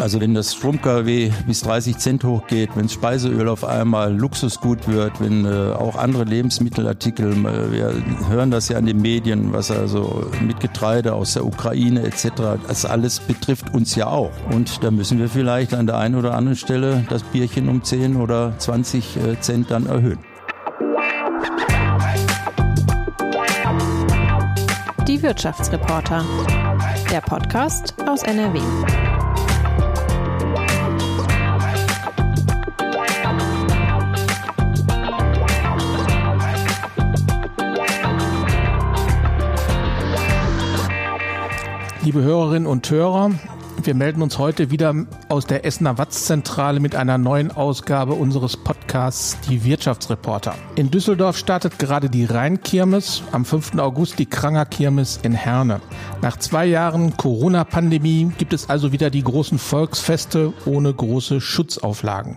Also 0.00 0.18
wenn 0.18 0.32
das 0.32 0.54
Strom-KW 0.54 1.30
bis 1.46 1.60
30 1.60 1.98
Cent 1.98 2.24
hochgeht, 2.24 2.70
wenn 2.74 2.88
Speiseöl 2.88 3.48
auf 3.48 3.64
einmal 3.64 4.16
Luxusgut 4.16 4.88
wird, 4.88 5.20
wenn 5.20 5.44
äh, 5.44 5.74
auch 5.74 5.96
andere 5.96 6.24
Lebensmittelartikel, 6.24 7.32
äh, 7.32 7.70
wir 7.70 7.92
hören 8.28 8.50
das 8.50 8.70
ja 8.70 8.78
an 8.78 8.86
den 8.86 9.02
Medien, 9.02 9.52
was 9.52 9.70
also 9.70 10.26
mit 10.40 10.58
Getreide 10.58 11.12
aus 11.12 11.34
der 11.34 11.44
Ukraine 11.44 12.02
etc., 12.02 12.30
das 12.66 12.86
alles 12.86 13.20
betrifft 13.20 13.74
uns 13.74 13.94
ja 13.94 14.06
auch. 14.06 14.32
Und 14.50 14.82
da 14.82 14.90
müssen 14.90 15.18
wir 15.18 15.28
vielleicht 15.28 15.74
an 15.74 15.86
der 15.86 15.98
einen 15.98 16.14
oder 16.14 16.34
anderen 16.34 16.56
Stelle 16.56 17.04
das 17.10 17.22
Bierchen 17.22 17.68
um 17.68 17.84
10 17.84 18.16
oder 18.16 18.54
20 18.56 19.16
äh, 19.16 19.40
Cent 19.40 19.70
dann 19.70 19.84
erhöhen. 19.84 20.18
Die 25.06 25.22
Wirtschaftsreporter. 25.22 26.24
Der 27.10 27.20
Podcast 27.20 27.94
aus 28.06 28.22
NRW. 28.22 28.60
Liebe 42.10 42.24
Hörerinnen 42.24 42.66
und 42.66 42.90
Hörer, 42.90 43.30
wir 43.86 43.94
melden 43.94 44.20
uns 44.20 44.38
heute 44.38 44.70
wieder 44.70 44.94
aus 45.28 45.46
der 45.46 45.64
Essener 45.64 45.96
Watz-Zentrale 45.96 46.80
mit 46.80 46.94
einer 46.94 47.18
neuen 47.18 47.50
Ausgabe 47.50 48.12
unseres 48.14 48.56
Podcasts 48.56 49.38
Die 49.48 49.64
Wirtschaftsreporter. 49.64 50.54
In 50.76 50.90
Düsseldorf 50.90 51.38
startet 51.38 51.78
gerade 51.78 52.10
die 52.10 52.24
Rheinkirmes, 52.24 53.22
am 53.32 53.44
5. 53.44 53.78
August 53.78 54.18
die 54.18 54.26
Kranger 54.26 54.66
Kirmes 54.66 55.18
in 55.22 55.32
Herne. 55.32 55.80
Nach 56.20 56.36
zwei 56.38 56.66
Jahren 56.66 57.16
Corona-Pandemie 57.16 58.32
gibt 58.36 58.52
es 58.52 58.68
also 58.68 58.92
wieder 58.92 59.08
die 59.08 59.24
großen 59.24 59.58
Volksfeste 59.58 60.52
ohne 60.66 60.92
große 60.92 61.40
Schutzauflagen. 61.40 62.36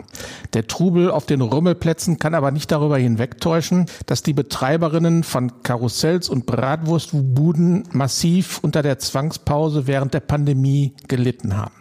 Der 0.54 0.68
Trubel 0.68 1.12
auf 1.12 1.26
den 1.26 1.42
Rummelplätzen 1.42 2.20
kann 2.20 2.36
aber 2.36 2.52
nicht 2.52 2.72
darüber 2.72 2.98
hinwegtäuschen, 2.98 3.88
dass 4.06 4.24
die 4.24 4.34
Betreiberinnen 4.34 5.24
von 5.24 5.64
Karussells 5.64 6.30
und 6.30 6.46
Bratwurstbuden 6.46 7.84
massiv 7.92 8.60
unter 8.62 8.82
der 8.82 9.00
Zwangspause 9.00 9.88
während 9.88 10.14
der 10.14 10.22
Pandemie 10.22 10.94
gelitten 11.08 11.33
gelitten 11.34 11.58
haben. 11.58 11.74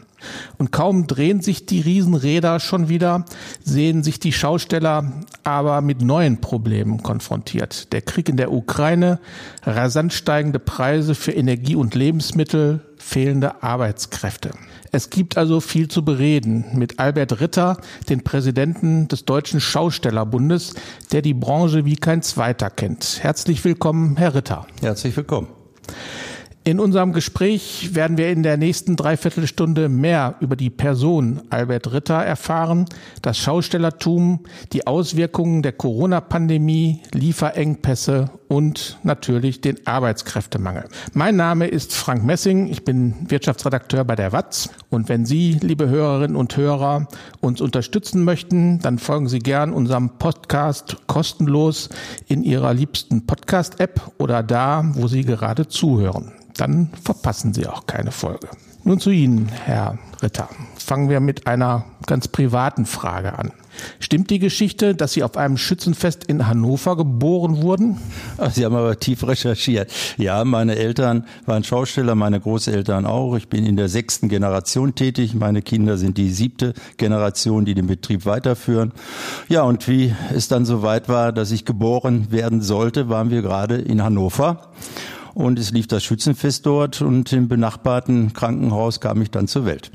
Und 0.57 0.71
kaum 0.71 1.09
drehen 1.09 1.41
sich 1.41 1.67
die 1.67 1.81
Riesenräder 1.81 2.61
schon 2.61 2.89
wieder, 2.89 3.25
sehen 3.65 4.05
sich 4.05 4.21
die 4.21 4.33
Schausteller 4.33 5.13
aber 5.43 5.81
mit 5.81 6.01
neuen 6.01 6.41
Problemen 6.41 7.03
konfrontiert. 7.03 7.93
Der 7.93 8.03
Krieg 8.03 8.29
in 8.29 8.37
der 8.37 8.53
Ukraine, 8.53 9.19
rasant 9.65 10.13
steigende 10.13 10.61
Preise 10.61 11.17
für 11.17 11.33
Energie 11.33 11.75
und 11.75 11.97
Lebensmittel, 11.97 12.83
fehlende 12.99 13.65
Arbeitskräfte. 13.65 14.53
Es 14.93 15.11
gibt 15.11 15.37
also 15.37 15.59
viel 15.59 15.89
zu 15.89 16.05
bereden 16.05 16.67
mit 16.75 17.01
Albert 17.01 17.41
Ritter, 17.41 17.79
den 18.09 18.23
Präsidenten 18.23 19.09
des 19.09 19.25
Deutschen 19.25 19.59
Schaustellerbundes, 19.59 20.75
der 21.11 21.23
die 21.23 21.35
Branche 21.35 21.85
wie 21.85 21.97
kein 21.97 22.23
zweiter 22.23 22.71
kennt. 22.71 23.19
Herzlich 23.23 23.65
willkommen, 23.65 24.17
Herr 24.17 24.37
Ritter. 24.37 24.69
Herzlich 24.83 25.17
willkommen. 25.17 25.49
In 26.65 26.79
unserem 26.79 27.13
Gespräch 27.13 27.93
werden 27.97 28.17
wir 28.17 28.31
in 28.31 28.45
der 28.45 28.57
nächsten 28.57 28.95
Dreiviertelstunde 28.95 29.89
mehr 29.89 30.37
über 30.39 30.55
die 30.55 30.71
Person 30.71 31.43
Albert 31.51 31.93
Ritter 31.93 32.23
erfahren, 32.23 32.85
das 33.21 33.37
Schaustellertum, 33.39 34.45
die 34.73 34.87
Auswirkungen 34.87 35.63
der 35.63 35.73
Corona-Pandemie, 35.73 37.01
Lieferengpässe 37.11 38.31
und 38.47 38.97
natürlich 39.03 39.61
den 39.61 39.85
Arbeitskräftemangel. 39.89 40.85
Mein 41.15 41.35
Name 41.35 41.67
ist 41.67 41.95
Frank 41.95 42.23
Messing, 42.23 42.69
ich 42.69 42.85
bin 42.85 43.17
Wirtschaftsredakteur 43.29 44.05
bei 44.05 44.15
der 44.15 44.31
WATZ 44.31 44.71
und 44.89 45.09
wenn 45.09 45.27
Sie, 45.27 45.59
liebe 45.61 45.89
Hörerinnen 45.89 46.37
und 46.37 46.57
Hörer, 46.57 47.09
uns 47.41 47.61
unterstützen 47.61 48.23
möchten, 48.23 48.79
dann 48.79 49.01
folgen 49.01 49.29
Sie 49.29 49.41
gern 49.41 49.73
unserem 49.73 50.11
Podcast 50.11 50.99
kostenlos 51.09 51.89
in 52.29 52.45
Ihrer 52.45 52.73
liebsten 52.73 53.27
Podcast-App 53.27 54.13
oder 54.19 54.45
da, 54.45 54.85
wo 54.95 55.09
Sie 55.09 55.25
gerade 55.25 55.67
zuhören 55.67 56.31
dann 56.57 56.91
verpassen 57.03 57.55
Sie 57.55 57.67
auch 57.67 57.87
keine 57.87 58.13
Folge. 58.13 58.49
Nun 58.85 58.99
zu 58.99 59.11
Ihnen, 59.11 59.49
Herr 59.65 59.99
Ritter. 60.23 60.49
Fangen 60.77 61.09
wir 61.09 61.21
mit 61.21 61.47
einer 61.47 61.85
ganz 62.07 62.27
privaten 62.27 62.85
Frage 62.85 63.39
an. 63.39 63.53
Stimmt 64.01 64.29
die 64.31 64.41
Geschichte, 64.41 64.95
dass 64.95 65.13
Sie 65.13 65.23
auf 65.23 65.37
einem 65.37 65.57
Schützenfest 65.57 66.25
in 66.25 66.49
Hannover 66.49 66.97
geboren 66.97 67.63
wurden? 67.63 67.99
Sie 68.53 68.65
haben 68.65 68.75
aber 68.75 68.99
tief 68.99 69.27
recherchiert. 69.27 69.91
Ja, 70.19 70.45
meine 70.45 70.77
Eltern 70.77 71.27
waren 71.47 71.63
Schausteller, 71.63 72.17
meine 72.17 72.41
Großeltern 72.41 73.07
auch. 73.07 73.37
Ich 73.37 73.49
bin 73.49 73.65
in 73.65 73.77
der 73.77 73.89
sechsten 73.89 74.29
Generation 74.29 74.95
tätig. 74.97 75.35
Meine 75.35 75.63
Kinder 75.63 75.97
sind 75.97 76.19
die 76.19 76.31
siebte 76.31 76.75
Generation, 76.97 77.65
die 77.65 77.75
den 77.75 77.87
Betrieb 77.87 78.27
weiterführen. 78.27 78.93
Ja, 79.49 79.63
und 79.63 79.87
wie 79.87 80.15
es 80.35 80.49
dann 80.49 80.65
soweit 80.65 81.09
war, 81.09 81.33
dass 81.33 81.53
ich 81.53 81.65
geboren 81.65 82.27
werden 82.31 82.63
sollte, 82.63 83.09
waren 83.09 83.31
wir 83.31 83.43
gerade 83.43 83.77
in 83.77 84.03
Hannover 84.03 84.73
und 85.35 85.59
es 85.59 85.71
lief 85.71 85.87
das 85.87 86.05
Schützenfest 86.05 86.67
dort 86.67 87.03
und 87.03 87.33
im 87.33 87.49
benachbarten 87.49 88.33
Krankenhaus 88.33 89.01
kam 89.01 89.23
ich 89.23 89.31
dann 89.31 89.49
zur 89.49 89.65
Welt. 89.65 89.91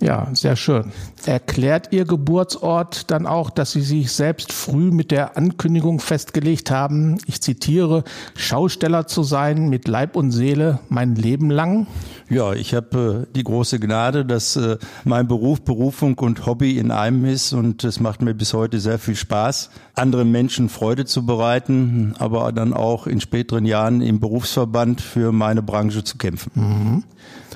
Ja, 0.00 0.28
sehr 0.32 0.56
schön. 0.56 0.92
Erklärt 1.26 1.92
Ihr 1.92 2.04
Geburtsort 2.04 3.10
dann 3.10 3.26
auch, 3.26 3.50
dass 3.50 3.72
Sie 3.72 3.82
sich 3.82 4.12
selbst 4.12 4.52
früh 4.52 4.90
mit 4.90 5.10
der 5.10 5.36
Ankündigung 5.36 6.00
festgelegt 6.00 6.70
haben, 6.70 7.18
ich 7.26 7.42
zitiere, 7.42 8.04
Schausteller 8.34 9.06
zu 9.06 9.22
sein 9.22 9.68
mit 9.68 9.88
Leib 9.88 10.16
und 10.16 10.30
Seele 10.30 10.78
mein 10.88 11.14
Leben 11.16 11.50
lang? 11.50 11.86
Ja, 12.30 12.52
ich 12.54 12.74
habe 12.74 13.26
äh, 13.28 13.32
die 13.34 13.44
große 13.44 13.78
Gnade, 13.78 14.24
dass 14.24 14.56
äh, 14.56 14.78
mein 15.04 15.28
Beruf, 15.28 15.62
Berufung 15.62 16.18
und 16.18 16.46
Hobby 16.46 16.78
in 16.78 16.90
einem 16.90 17.24
ist 17.24 17.52
und 17.52 17.84
es 17.84 18.00
macht 18.00 18.22
mir 18.22 18.34
bis 18.34 18.54
heute 18.54 18.80
sehr 18.80 18.98
viel 18.98 19.16
Spaß, 19.16 19.70
anderen 19.94 20.30
Menschen 20.30 20.68
Freude 20.68 21.04
zu 21.04 21.26
bereiten, 21.26 22.14
aber 22.18 22.52
dann 22.52 22.72
auch 22.72 23.06
in 23.06 23.20
späteren 23.20 23.66
Jahren 23.66 24.00
im 24.00 24.20
Berufsverband 24.20 25.00
für 25.00 25.32
meine 25.32 25.62
Branche 25.62 26.04
zu 26.04 26.16
kämpfen. 26.16 26.50
Mhm. 26.54 27.04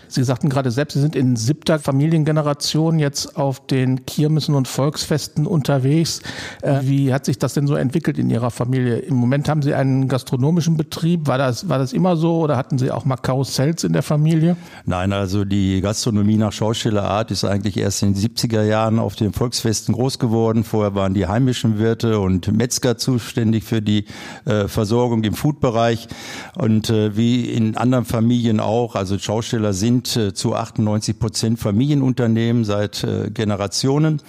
Sie 0.08 0.24
sagten 0.24 0.48
gerade 0.48 0.70
selbst, 0.70 0.94
Sie 0.94 1.00
sind 1.00 1.16
in 1.16 1.36
siebter 1.36 1.78
Familiengeneration 1.78 2.98
jetzt 2.98 3.36
auf 3.36 3.66
den 3.66 4.06
Kirmessen 4.06 4.54
und 4.54 4.68
Volksfesten 4.68 5.46
unterwegs. 5.46 6.20
Äh, 6.62 6.80
wie 6.82 7.12
hat 7.12 7.24
sich 7.24 7.38
das 7.38 7.54
denn 7.54 7.66
so 7.66 7.74
entwickelt 7.74 8.18
in 8.18 8.30
Ihrer 8.30 8.50
Familie? 8.50 8.98
Im 8.98 9.16
Moment 9.16 9.48
haben 9.48 9.62
Sie 9.62 9.74
einen 9.74 10.08
gastronomischen 10.08 10.76
Betrieb. 10.76 11.26
War 11.26 11.38
das, 11.38 11.68
war 11.68 11.78
das 11.78 11.92
immer 11.92 12.16
so 12.16 12.38
oder 12.40 12.56
hatten 12.56 12.78
Sie 12.78 12.90
auch 12.90 13.04
mal 13.04 13.16
Karussells 13.16 13.84
in 13.84 13.92
der 13.92 14.02
Familie? 14.02 14.56
Nein, 14.84 15.12
also 15.12 15.44
die 15.44 15.80
Gastronomie 15.80 16.36
nach 16.36 16.52
Schaustellerart 16.52 17.30
ist 17.30 17.44
eigentlich 17.44 17.76
erst 17.76 18.02
in 18.02 18.14
den 18.14 18.22
70er 18.22 18.62
Jahren 18.62 18.98
auf 18.98 19.16
den 19.16 19.32
Volksfesten 19.32 19.94
groß 19.94 20.18
geworden. 20.18 20.64
Vorher 20.64 20.94
waren 20.94 21.14
die 21.14 21.26
heimischen 21.26 21.78
Wirte 21.78 22.20
und 22.20 22.52
Metzger 22.52 22.96
zuständig 22.98 23.64
für 23.64 23.82
die 23.82 24.04
äh, 24.44 24.68
Versorgung 24.68 25.24
im 25.24 25.34
Foodbereich. 25.34 26.08
Und 26.56 26.90
äh, 26.90 27.16
wie 27.16 27.46
in 27.50 27.76
anderen 27.76 28.04
Familien 28.04 28.60
auch, 28.60 28.94
also 28.94 29.18
Schausteller 29.18 29.72
sind 29.72 30.03
sind 30.06 30.16
äh, 30.16 30.34
zu 30.34 30.54
98 30.54 31.18
Prozent 31.18 31.58
Familienunternehmen 31.58 32.64
seit 32.64 33.04
äh, 33.04 33.30
Generationen. 33.30 34.20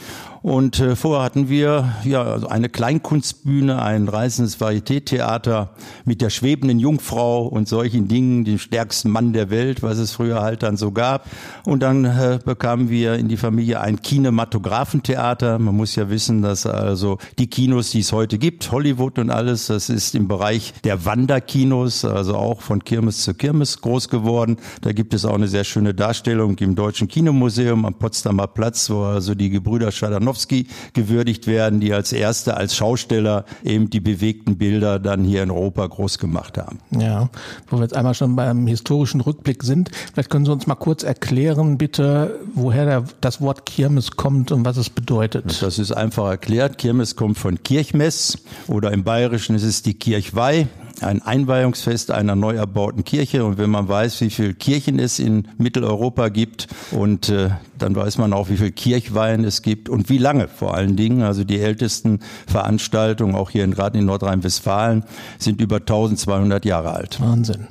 Und 0.45 0.79
äh, 0.79 0.95
vorher 0.95 1.23
hatten 1.23 1.50
wir 1.50 1.95
ja 2.03 2.22
also 2.22 2.47
eine 2.50 2.69
Kleinkunstbühne, 2.69 3.81
ein 3.81 4.07
reißendes 4.07 4.61
Varieté-Theater 4.61 5.72
mit 6.06 6.22
der 6.22 6.29
schwebenden 6.29 6.78
Jungfrau 6.78 7.47
und 7.47 7.67
solchen 7.67 8.07
Dingen, 8.07 8.45
den 8.45 8.59
stärksten 8.59 9.09
Mann 9.09 9.34
der 9.34 9.50
Welt, 9.50 9.81
was 9.81 9.97
es 9.97 10.11
früher 10.11 10.44
halt 10.44 10.61
dann 10.61 10.78
so 10.78 10.91
gab. 10.91 11.28
Und 11.66 11.81
dann 11.81 12.05
äh, 12.05 12.38
bekamen 12.45 12.91
wir 12.91 13.16
in 13.16 13.28
die 13.28 13.38
Familie 13.38 13.81
ein 13.81 14.03
Kinematographentheater. 14.03 15.57
Man 15.57 15.75
muss 15.75 15.95
ja 15.95 16.11
wissen, 16.11 16.44
dass 16.44 16.67
also 16.67 17.17
die 17.39 17.47
Kinos, 17.47 17.89
die 17.89 18.01
es 18.01 18.11
heute 18.11 18.38
gibt, 18.38 18.72
Hollywood 18.72 19.17
und 19.17 19.31
alles, 19.31 19.66
das 19.66 19.89
ist 19.89 20.13
im 20.13 20.28
Bereich 20.28 20.75
der 20.84 21.05
Wanderkinos, 21.05 22.05
also 22.05 22.35
auch 22.35 22.61
von 22.61 22.84
Kirmes 22.84 23.23
zu 23.23 23.34
Kirmes 23.34 23.81
groß 23.81 24.09
geworden. 24.09 24.57
Da 24.81 24.91
gibt 24.91 25.16
es 25.16 25.25
auch 25.25 25.34
eine 25.34 25.47
sehr 25.47 25.63
schöne 25.63 25.95
Darstellung 25.95 26.55
im 26.59 26.75
Deutschen 26.75 27.07
Kinomuseum 27.07 27.84
am 27.84 27.95
Potsdamer 27.95 28.45
Platz, 28.45 28.91
wo 28.91 29.05
also 29.05 29.34
die 29.34 29.49
Gebrüder 29.49 29.91
Schadanowski 29.91 30.34
Tarnowski 30.35 30.67
gewürdigt 30.93 31.47
werden, 31.47 31.79
die 31.79 31.93
als 31.93 32.11
erste 32.11 32.58
als 32.58 32.76
Schausteller 32.76 33.46
eben 33.64 33.90
die 33.90 33.99
bewegten 33.99 34.58
Bilder 34.58 34.99
dann 34.99 35.23
hier 35.23 35.43
in 35.43 35.52
Europa 35.52 35.87
groß 35.87 36.20
gemacht 36.20 36.58
haben. 36.58 36.79
Ja, 36.91 37.29
wo 37.70 37.78
wir 37.78 37.84
jetzt 37.84 37.96
einmal 37.96 38.14
schon 38.14 38.35
beim 38.35 38.67
historischen 38.67 39.22
Rückblick 39.22 39.64
sind, 39.64 39.90
vielleicht 40.14 40.29
können 40.29 40.46
Sie 40.46 40.52
uns 40.52 40.67
mal 40.67 40.76
kurz 40.76 41.03
erklären, 41.03 41.78
bitte, 41.78 42.40
woher 42.53 42.85
der, 42.85 43.03
das 43.22 43.41
Wort 43.41 43.66
Kirmes 43.66 44.11
kommt 44.11 44.52
und 44.52 44.66
was 44.66 44.78
es 44.78 44.90
bedeutet. 44.90 45.61
Das 45.61 45.79
ist 45.79 45.91
einfach 45.91 46.28
erklärt. 46.28 46.78
Kirmes 46.78 47.16
kommt 47.16 47.38
von 47.38 47.64
Kirchmess 47.64 48.38
oder 48.67 48.91
im 48.91 49.03
Bayerischen 49.03 49.55
ist 49.55 49.64
es 49.64 49.81
die 49.81 49.93
Kirchweih 49.93 50.67
ein 51.01 51.21
Einweihungsfest 51.21 52.11
einer 52.11 52.35
neu 52.35 52.55
erbauten 52.55 53.03
Kirche. 53.03 53.45
Und 53.45 53.57
wenn 53.57 53.69
man 53.69 53.87
weiß, 53.87 54.21
wie 54.21 54.29
viele 54.29 54.53
Kirchen 54.53 54.99
es 54.99 55.19
in 55.19 55.47
Mitteleuropa 55.57 56.29
gibt, 56.29 56.67
und 56.91 57.29
äh, 57.29 57.49
dann 57.77 57.95
weiß 57.95 58.17
man 58.17 58.33
auch, 58.33 58.49
wie 58.49 58.57
viel 58.57 58.71
Kirchweihen 58.71 59.43
es 59.43 59.61
gibt 59.61 59.89
und 59.89 60.09
wie 60.09 60.17
lange 60.17 60.47
vor 60.47 60.73
allen 60.73 60.95
Dingen. 60.95 61.21
Also 61.21 61.43
die 61.43 61.59
ältesten 61.59 62.19
Veranstaltungen, 62.47 63.35
auch 63.35 63.49
hier 63.49 63.63
in, 63.63 63.71
gerade 63.71 63.97
in 63.97 64.05
Nordrhein-Westfalen, 64.05 65.03
sind 65.37 65.61
über 65.61 65.77
1200 65.77 66.65
Jahre 66.65 66.91
alt. 66.91 67.19
Wahnsinn. 67.21 67.67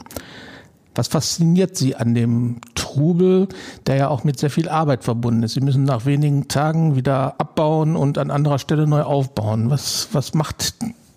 Was 0.94 1.08
fasziniert 1.08 1.76
Sie 1.76 1.96
an 1.96 2.14
dem 2.14 2.60
Trubel, 2.74 3.48
der 3.86 3.96
ja 3.96 4.08
auch 4.08 4.22
mit 4.22 4.38
sehr 4.38 4.50
viel 4.50 4.68
Arbeit 4.68 5.02
verbunden 5.02 5.42
ist. 5.42 5.54
Sie 5.54 5.60
müssen 5.60 5.82
nach 5.82 6.06
wenigen 6.06 6.46
Tagen 6.46 6.94
wieder 6.94 7.34
abbauen 7.40 7.96
und 7.96 8.18
an 8.18 8.30
anderer 8.30 8.60
Stelle 8.60 8.86
neu 8.86 9.02
aufbauen. 9.02 9.70
Was, 9.70 10.08
was 10.12 10.34
macht 10.34 10.74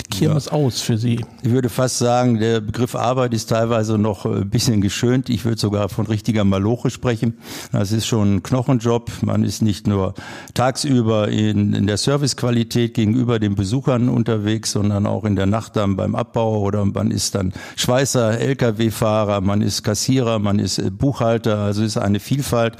Kirmes 0.09 0.45
ja. 0.45 0.51
aus 0.53 0.81
für 0.81 0.97
Sie? 0.97 1.25
Ich 1.43 1.51
würde 1.51 1.69
fast 1.69 1.97
sagen, 1.97 2.39
der 2.39 2.61
Begriff 2.61 2.95
Arbeit 2.95 3.33
ist 3.33 3.47
teilweise 3.47 3.97
noch 3.97 4.25
ein 4.25 4.49
bisschen 4.49 4.81
geschönt. 4.81 5.29
Ich 5.29 5.45
würde 5.45 5.59
sogar 5.59 5.89
von 5.89 6.07
richtiger 6.07 6.43
Maloche 6.43 6.89
sprechen. 6.89 7.37
Das 7.71 7.91
ist 7.91 8.07
schon 8.07 8.35
ein 8.35 8.43
Knochenjob. 8.43 9.11
Man 9.21 9.43
ist 9.43 9.61
nicht 9.61 9.87
nur 9.87 10.13
tagsüber 10.53 11.27
in, 11.27 11.73
in 11.73 11.87
der 11.87 11.97
Servicequalität 11.97 12.93
gegenüber 12.93 13.39
den 13.39 13.55
Besuchern 13.55 14.09
unterwegs, 14.09 14.71
sondern 14.71 15.05
auch 15.05 15.25
in 15.25 15.35
der 15.35 15.45
Nacht 15.45 15.75
dann 15.75 15.95
beim 15.95 16.15
Abbau 16.15 16.61
oder 16.61 16.85
man 16.85 17.11
ist 17.11 17.35
dann 17.35 17.53
Schweißer, 17.75 18.39
Lkw-Fahrer, 18.39 19.41
man 19.41 19.61
ist 19.61 19.83
Kassierer, 19.83 20.39
man 20.39 20.59
ist 20.59 20.97
Buchhalter. 20.97 21.59
Also 21.59 21.83
ist 21.83 21.97
eine 21.97 22.19
Vielfalt. 22.19 22.77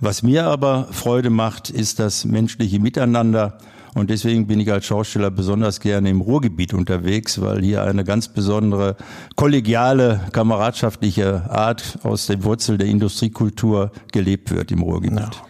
Was 0.00 0.22
mir 0.22 0.46
aber 0.46 0.86
Freude 0.92 1.30
macht, 1.30 1.70
ist 1.70 1.98
das 1.98 2.24
menschliche 2.24 2.78
Miteinander. 2.78 3.58
Und 3.98 4.10
deswegen 4.10 4.46
bin 4.46 4.60
ich 4.60 4.70
als 4.70 4.86
Schauspieler 4.86 5.30
besonders 5.30 5.80
gerne 5.80 6.08
im 6.08 6.20
Ruhrgebiet 6.20 6.72
unterwegs, 6.72 7.40
weil 7.40 7.62
hier 7.62 7.82
eine 7.82 8.04
ganz 8.04 8.28
besondere 8.28 8.94
kollegiale, 9.34 10.20
kameradschaftliche 10.30 11.50
Art 11.50 11.98
aus 12.04 12.28
der 12.28 12.44
Wurzel 12.44 12.78
der 12.78 12.86
Industriekultur 12.86 13.90
gelebt 14.12 14.52
wird 14.52 14.70
im 14.70 14.82
Ruhrgebiet. 14.82 15.18
Ja. 15.18 15.47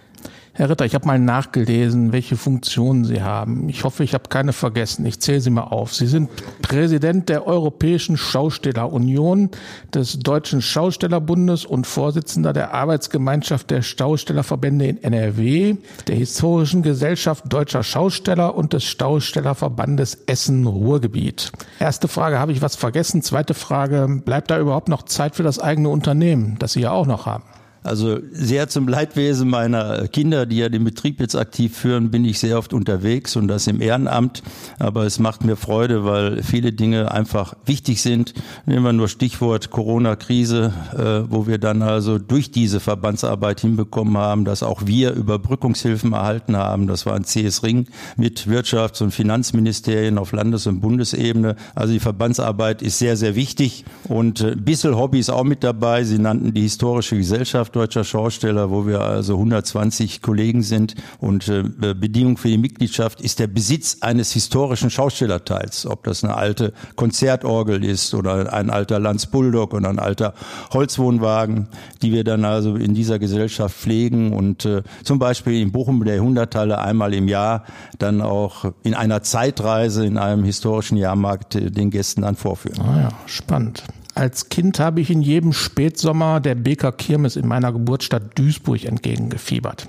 Herr 0.58 0.70
Ritter, 0.70 0.84
ich 0.84 0.96
habe 0.96 1.06
mal 1.06 1.20
nachgelesen, 1.20 2.10
welche 2.10 2.36
Funktionen 2.36 3.04
Sie 3.04 3.22
haben. 3.22 3.68
Ich 3.68 3.84
hoffe, 3.84 4.02
ich 4.02 4.12
habe 4.12 4.28
keine 4.28 4.52
vergessen. 4.52 5.06
Ich 5.06 5.20
zähle 5.20 5.40
sie 5.40 5.50
mal 5.50 5.62
auf. 5.62 5.94
Sie 5.94 6.08
sind 6.08 6.30
Präsident 6.62 7.28
der 7.28 7.46
Europäischen 7.46 8.16
Schaustellerunion, 8.16 9.50
des 9.94 10.18
Deutschen 10.18 10.60
Schaustellerbundes 10.60 11.64
und 11.64 11.86
Vorsitzender 11.86 12.52
der 12.52 12.74
Arbeitsgemeinschaft 12.74 13.70
der 13.70 13.82
Schaustellerverbände 13.82 14.86
in 14.86 15.00
NRW, 15.00 15.76
der 16.08 16.16
Historischen 16.16 16.82
Gesellschaft 16.82 17.44
Deutscher 17.46 17.84
Schausteller 17.84 18.56
und 18.56 18.72
des 18.72 18.82
Schaustellerverbandes 18.82 20.24
Essen-Ruhrgebiet. 20.26 21.52
Erste 21.78 22.08
Frage, 22.08 22.40
habe 22.40 22.50
ich 22.50 22.62
was 22.62 22.74
vergessen? 22.74 23.22
Zweite 23.22 23.54
Frage, 23.54 24.08
bleibt 24.24 24.50
da 24.50 24.58
überhaupt 24.58 24.88
noch 24.88 25.04
Zeit 25.04 25.36
für 25.36 25.44
das 25.44 25.60
eigene 25.60 25.88
Unternehmen, 25.88 26.56
das 26.58 26.72
Sie 26.72 26.80
ja 26.80 26.90
auch 26.90 27.06
noch 27.06 27.26
haben? 27.26 27.44
Also 27.88 28.18
sehr 28.32 28.68
zum 28.68 28.86
Leidwesen 28.86 29.48
meiner 29.48 30.06
Kinder, 30.08 30.44
die 30.44 30.58
ja 30.58 30.68
den 30.68 30.84
Betrieb 30.84 31.20
jetzt 31.20 31.34
aktiv 31.34 31.74
führen, 31.74 32.10
bin 32.10 32.24
ich 32.26 32.38
sehr 32.38 32.58
oft 32.58 32.74
unterwegs 32.74 33.34
und 33.34 33.48
das 33.48 33.66
im 33.66 33.80
Ehrenamt. 33.80 34.42
Aber 34.78 35.04
es 35.04 35.18
macht 35.18 35.42
mir 35.42 35.56
Freude, 35.56 36.04
weil 36.04 36.42
viele 36.42 36.72
Dinge 36.72 37.10
einfach 37.12 37.54
wichtig 37.64 38.02
sind. 38.02 38.34
Nehmen 38.66 38.84
wir 38.84 38.92
nur 38.92 39.08
Stichwort 39.08 39.70
Corona-Krise, 39.70 40.72
äh, 40.92 41.32
wo 41.32 41.46
wir 41.46 41.56
dann 41.56 41.80
also 41.80 42.18
durch 42.18 42.50
diese 42.50 42.78
Verbandsarbeit 42.78 43.60
hinbekommen 43.60 44.18
haben, 44.18 44.44
dass 44.44 44.62
auch 44.62 44.82
wir 44.84 45.12
Überbrückungshilfen 45.12 46.12
erhalten 46.12 46.56
haben. 46.56 46.86
Das 46.88 47.06
war 47.06 47.14
ein 47.14 47.24
CS 47.24 47.62
Ring 47.62 47.86
mit 48.16 48.46
Wirtschafts- 48.46 49.02
und 49.02 49.12
Finanzministerien 49.12 50.18
auf 50.18 50.32
Landes- 50.32 50.66
und 50.66 50.80
Bundesebene. 50.80 51.56
Also 51.74 51.94
die 51.94 52.00
Verbandsarbeit 52.00 52.82
ist 52.82 52.98
sehr, 52.98 53.16
sehr 53.16 53.34
wichtig 53.34 53.86
und 54.04 54.42
ein 54.42 54.52
äh, 54.52 54.56
bisschen 54.56 54.94
Hobby 54.94 55.20
ist 55.20 55.30
auch 55.30 55.44
mit 55.44 55.64
dabei. 55.64 56.04
Sie 56.04 56.18
nannten 56.18 56.52
die 56.52 56.62
historische 56.62 57.16
Gesellschaft. 57.16 57.77
Deutscher 57.78 58.02
Schausteller, 58.02 58.70
wo 58.70 58.88
wir 58.88 59.02
also 59.02 59.34
120 59.34 60.20
Kollegen 60.20 60.64
sind. 60.64 60.96
Und 61.20 61.46
äh, 61.46 61.62
Bedingung 61.62 62.36
für 62.36 62.48
die 62.48 62.58
Mitgliedschaft 62.58 63.20
ist 63.20 63.38
der 63.38 63.46
Besitz 63.46 63.98
eines 64.00 64.32
historischen 64.32 64.90
Schaustellerteils. 64.90 65.86
Ob 65.86 66.02
das 66.02 66.24
eine 66.24 66.34
alte 66.34 66.72
Konzertorgel 66.96 67.84
ist 67.84 68.14
oder 68.14 68.52
ein 68.52 68.70
alter 68.70 68.98
Lanz 68.98 69.26
Bulldog 69.26 69.74
oder 69.74 69.90
ein 69.90 70.00
alter 70.00 70.34
Holzwohnwagen, 70.72 71.68
die 72.02 72.12
wir 72.12 72.24
dann 72.24 72.44
also 72.44 72.74
in 72.74 72.94
dieser 72.94 73.20
Gesellschaft 73.20 73.76
pflegen 73.76 74.32
und 74.32 74.64
äh, 74.64 74.82
zum 75.04 75.20
Beispiel 75.20 75.62
in 75.62 75.70
Bochum 75.70 76.04
der 76.04 76.20
Hunderthalle 76.20 76.78
einmal 76.78 77.14
im 77.14 77.28
Jahr 77.28 77.62
dann 78.00 78.20
auch 78.22 78.72
in 78.82 78.94
einer 78.94 79.22
Zeitreise 79.22 80.04
in 80.04 80.18
einem 80.18 80.42
historischen 80.42 80.96
Jahrmarkt 80.96 81.54
äh, 81.54 81.70
den 81.70 81.90
Gästen 81.90 82.22
dann 82.22 82.34
vorführen. 82.34 82.80
Ah 82.80 83.00
ja, 83.02 83.08
spannend. 83.26 83.84
Als 84.18 84.48
Kind 84.48 84.80
habe 84.80 85.00
ich 85.00 85.10
in 85.10 85.22
jedem 85.22 85.52
Spätsommer 85.52 86.40
der 86.40 86.56
Beker 86.56 86.90
Kirmes 86.90 87.36
in 87.36 87.46
meiner 87.46 87.72
Geburtsstadt 87.72 88.36
Duisburg 88.36 88.84
entgegengefiebert. 88.84 89.86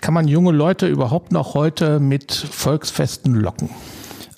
Kann 0.00 0.12
man 0.12 0.26
junge 0.26 0.50
Leute 0.50 0.88
überhaupt 0.88 1.30
noch 1.30 1.54
heute 1.54 2.00
mit 2.00 2.32
Volksfesten 2.32 3.32
locken? 3.32 3.70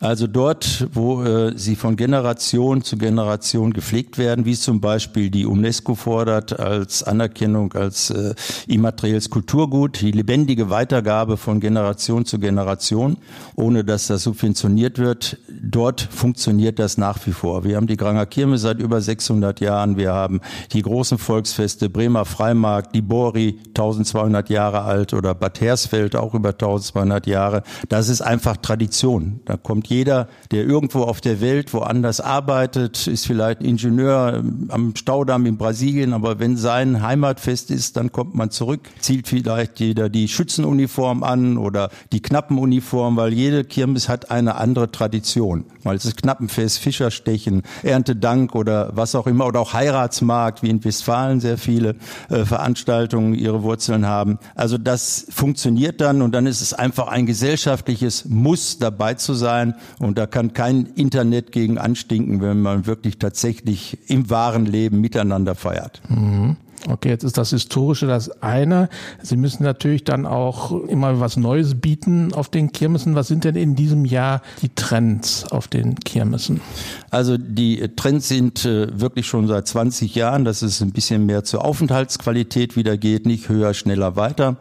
Also 0.03 0.27
dort, 0.27 0.89
wo 0.93 1.23
äh, 1.23 1.53
sie 1.57 1.77
von 1.77 1.95
Generation 1.95 2.83
zu 2.83 2.99
Generation 2.99 3.73
gepflegt 3.73 4.19
werden, 4.19 4.45
wie 4.45 4.57
zum 4.57 4.81
Beispiel 4.81 5.31
die 5.31 5.47
UNESCO 5.47 5.95
fordert 5.95 6.59
als 6.59 7.05
Anerkennung 7.05 7.73
als 7.75 8.11
äh, 8.11 8.35
immaterielles 8.67 9.31
Kulturgut, 9.31 10.01
die 10.01 10.11
lebendige 10.11 10.71
Weitergabe 10.71 11.37
von 11.37 11.61
Generation 11.61 12.25
zu 12.25 12.41
Generation, 12.41 13.17
ohne 13.55 13.85
dass 13.85 14.09
das 14.09 14.25
subventioniert 14.25 14.99
wird, 14.99 15.39
dort 15.49 16.01
funktioniert 16.01 16.81
das 16.81 16.99
nach 16.99 17.25
wie 17.25 17.33
vor. 17.33 17.63
Wir 17.63 17.77
haben 17.77 17.87
die 17.87 17.97
Granger 17.97 18.27
Kirme 18.27 18.59
seit 18.59 18.81
über 18.81 19.01
600 19.01 19.61
Jahren, 19.61 19.97
wir 19.97 20.13
haben 20.13 20.41
die 20.73 20.83
großen 20.83 21.17
Volksfeste, 21.17 21.89
Bremer 21.89 22.25
Freimarkt, 22.25 22.93
die 22.97 23.03
Bori, 23.03 23.61
1200 23.69 24.51
Jahre 24.51 24.83
alt 24.83 25.15
oder 25.15 25.33
Bad 25.37 25.61
Hersfeld, 25.61 26.17
auch 26.17 26.35
über 26.35 26.49
1200 26.49 27.29
Jahre. 27.29 27.63
Das 27.89 28.09
ist 28.09 28.21
einfach 28.21 28.57
Tradition. 28.57 29.39
Da 29.45 29.57
kommt 29.57 29.92
jeder, 29.93 30.29
der 30.51 30.65
irgendwo 30.65 31.03
auf 31.03 31.21
der 31.21 31.41
Welt 31.41 31.73
woanders 31.75 32.21
arbeitet, 32.21 33.07
ist 33.07 33.27
vielleicht 33.27 33.63
Ingenieur 33.63 34.43
am 34.69 34.97
Staudamm 34.97 35.47
in 35.47 35.57
Brasilien, 35.57 36.13
aber 36.13 36.39
wenn 36.39 36.57
sein 36.57 37.03
Heimatfest 37.03 37.71
ist, 37.71 37.97
dann 37.97 38.11
kommt 38.11 38.35
man 38.35 38.51
zurück, 38.51 38.89
zieht 39.01 39.29
vielleicht 39.29 39.79
jeder 39.81 40.09
die 40.09 40.29
Schützenuniform 40.29 41.23
an 41.23 41.59
oder 41.59 41.91
die 42.13 42.23
Knappenuniform, 42.23 43.17
weil 43.17 43.33
jede 43.33 43.65
Kirmes 43.65 44.09
hat 44.09 44.31
eine 44.31 44.57
andere 44.57 44.91
Tradition. 44.91 45.65
Mal 45.85 45.97
ist 45.97 46.05
es 46.05 46.17
Knappenfest, 46.17 46.79
Fischerstechen, 46.79 47.63
Erntedank 47.83 48.55
oder 48.55 48.91
was 48.95 49.15
auch 49.15 49.27
immer 49.27 49.47
oder 49.47 49.61
auch 49.61 49.73
Heiratsmarkt, 49.73 50.63
wie 50.63 50.71
in 50.71 50.85
Westfalen 50.85 51.41
sehr 51.41 51.59
viele 51.59 51.97
äh, 52.31 52.45
Veranstaltungen 52.45 53.35
ihre 53.35 53.63
Wurzeln 53.63 54.07
haben. 54.07 54.39
Also 54.55 54.79
das 54.79 55.27
funktioniert 55.31 56.01
dann 56.01 56.23
und 56.23 56.33
dann 56.33 56.47
ist 56.47 56.61
es 56.61 56.73
einfach 56.73 57.09
ein 57.09 57.27
gesellschaftliches 57.27 58.27
Muss 58.27 58.79
dabei 58.79 59.15
zu 59.15 59.35
sein 59.35 59.75
und 59.99 60.19
da 60.19 60.27
kann 60.27 60.53
kein 60.53 60.87
Internet 60.95 61.53
gegen 61.53 61.79
anstinken, 61.79 62.41
wenn 62.41 62.61
man 62.61 62.87
wirklich 62.87 63.19
tatsächlich 63.19 63.99
im 64.09 64.31
wahren 64.31 64.67
Leben 64.67 65.01
miteinander 65.01 65.55
feiert. 65.55 66.03
Mhm. 66.09 66.57
Okay, 66.89 67.11
jetzt 67.11 67.23
ist 67.23 67.39
das 67.39 67.51
Historische 67.51 68.07
das 68.07 68.43
eine. 68.43 68.89
Sie 69.23 69.37
müssen 69.37 69.63
natürlich 69.63 70.03
dann 70.03 70.27
auch 70.27 70.73
immer 70.87 71.21
was 71.21 71.37
Neues 71.37 71.81
bieten 71.81 72.35
auf 72.35 72.49
den 72.49 72.73
Kirmessen. 72.73 73.15
Was 73.15 73.29
sind 73.29 73.45
denn 73.45 73.55
in 73.55 73.77
diesem 73.77 74.05
Jahr 74.05 74.43
die 74.63 74.69
Trends 74.69 75.45
auf 75.53 75.69
den 75.69 75.95
Kirmessen? 75.95 76.61
Also 77.11 77.37
die 77.39 77.89
Trends 77.95 78.27
sind 78.27 78.65
äh, 78.65 78.89
wirklich 78.99 79.29
schon 79.29 79.47
seit 79.47 79.69
20 79.69 80.15
Jahren, 80.17 80.45
dass 80.45 80.63
es 80.63 80.81
ein 80.81 80.91
bisschen 80.91 81.25
mehr 81.25 81.45
zur 81.45 81.65
Aufenthaltsqualität 81.65 82.75
wieder 82.75 82.97
geht, 82.97 83.27
nicht 83.27 83.49
höher, 83.49 83.75
schneller, 83.75 84.17
weiter, 84.17 84.57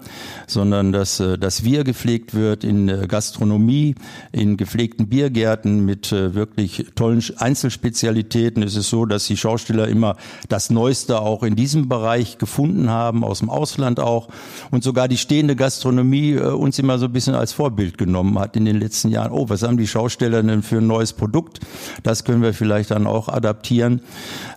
sondern 0.46 0.92
dass 0.92 1.20
äh, 1.20 1.40
das 1.40 1.64
Wir 1.64 1.84
gepflegt 1.84 2.36
wird 2.36 2.64
in 2.64 2.88
äh, 2.88 3.08
Gastronomie, 3.08 3.96
in 4.32 4.58
gepflegten 4.58 5.08
Biergärten 5.08 5.86
mit 5.86 6.12
wirklich 6.12 6.88
tollen 6.96 7.24
Einzelspezialitäten. 7.38 8.64
Es 8.64 8.76
ist 8.76 8.90
so, 8.90 9.06
dass 9.06 9.26
die 9.26 9.38
Schausteller 9.38 9.88
immer 9.88 10.18
das 10.50 10.70
Neueste 10.70 11.22
auch 11.22 11.44
in 11.44 11.56
diesem 11.56 11.88
Bereich 11.90 12.11
Bereich 12.12 12.38
gefunden 12.38 12.90
haben, 12.90 13.24
aus 13.24 13.40
dem 13.40 13.50
Ausland 13.50 14.02
auch. 14.02 14.28
Und 14.70 14.84
sogar 14.84 15.08
die 15.08 15.18
stehende 15.18 15.56
Gastronomie 15.56 16.34
äh, 16.34 16.42
uns 16.42 16.78
immer 16.78 17.00
so 17.00 17.06
ein 17.06 17.14
bisschen 17.14 17.36
als 17.36 17.54
Vorbild 17.54 17.98
genommen 17.98 18.38
hat 18.38 18.58
in 18.58 18.66
den 18.66 18.78
letzten 18.80 19.10
Jahren. 19.10 19.32
Oh, 19.32 19.48
was 19.48 19.64
haben 19.64 19.78
die 19.78 19.88
Schausteller 19.88 20.44
denn 20.44 20.62
für 20.62 20.80
ein 20.80 20.88
neues 20.88 21.14
Produkt? 21.14 21.62
Das 22.04 22.26
können 22.26 22.42
wir 22.42 22.54
vielleicht 22.54 22.92
dann 22.92 23.08
auch 23.08 23.30
adaptieren. 23.30 24.02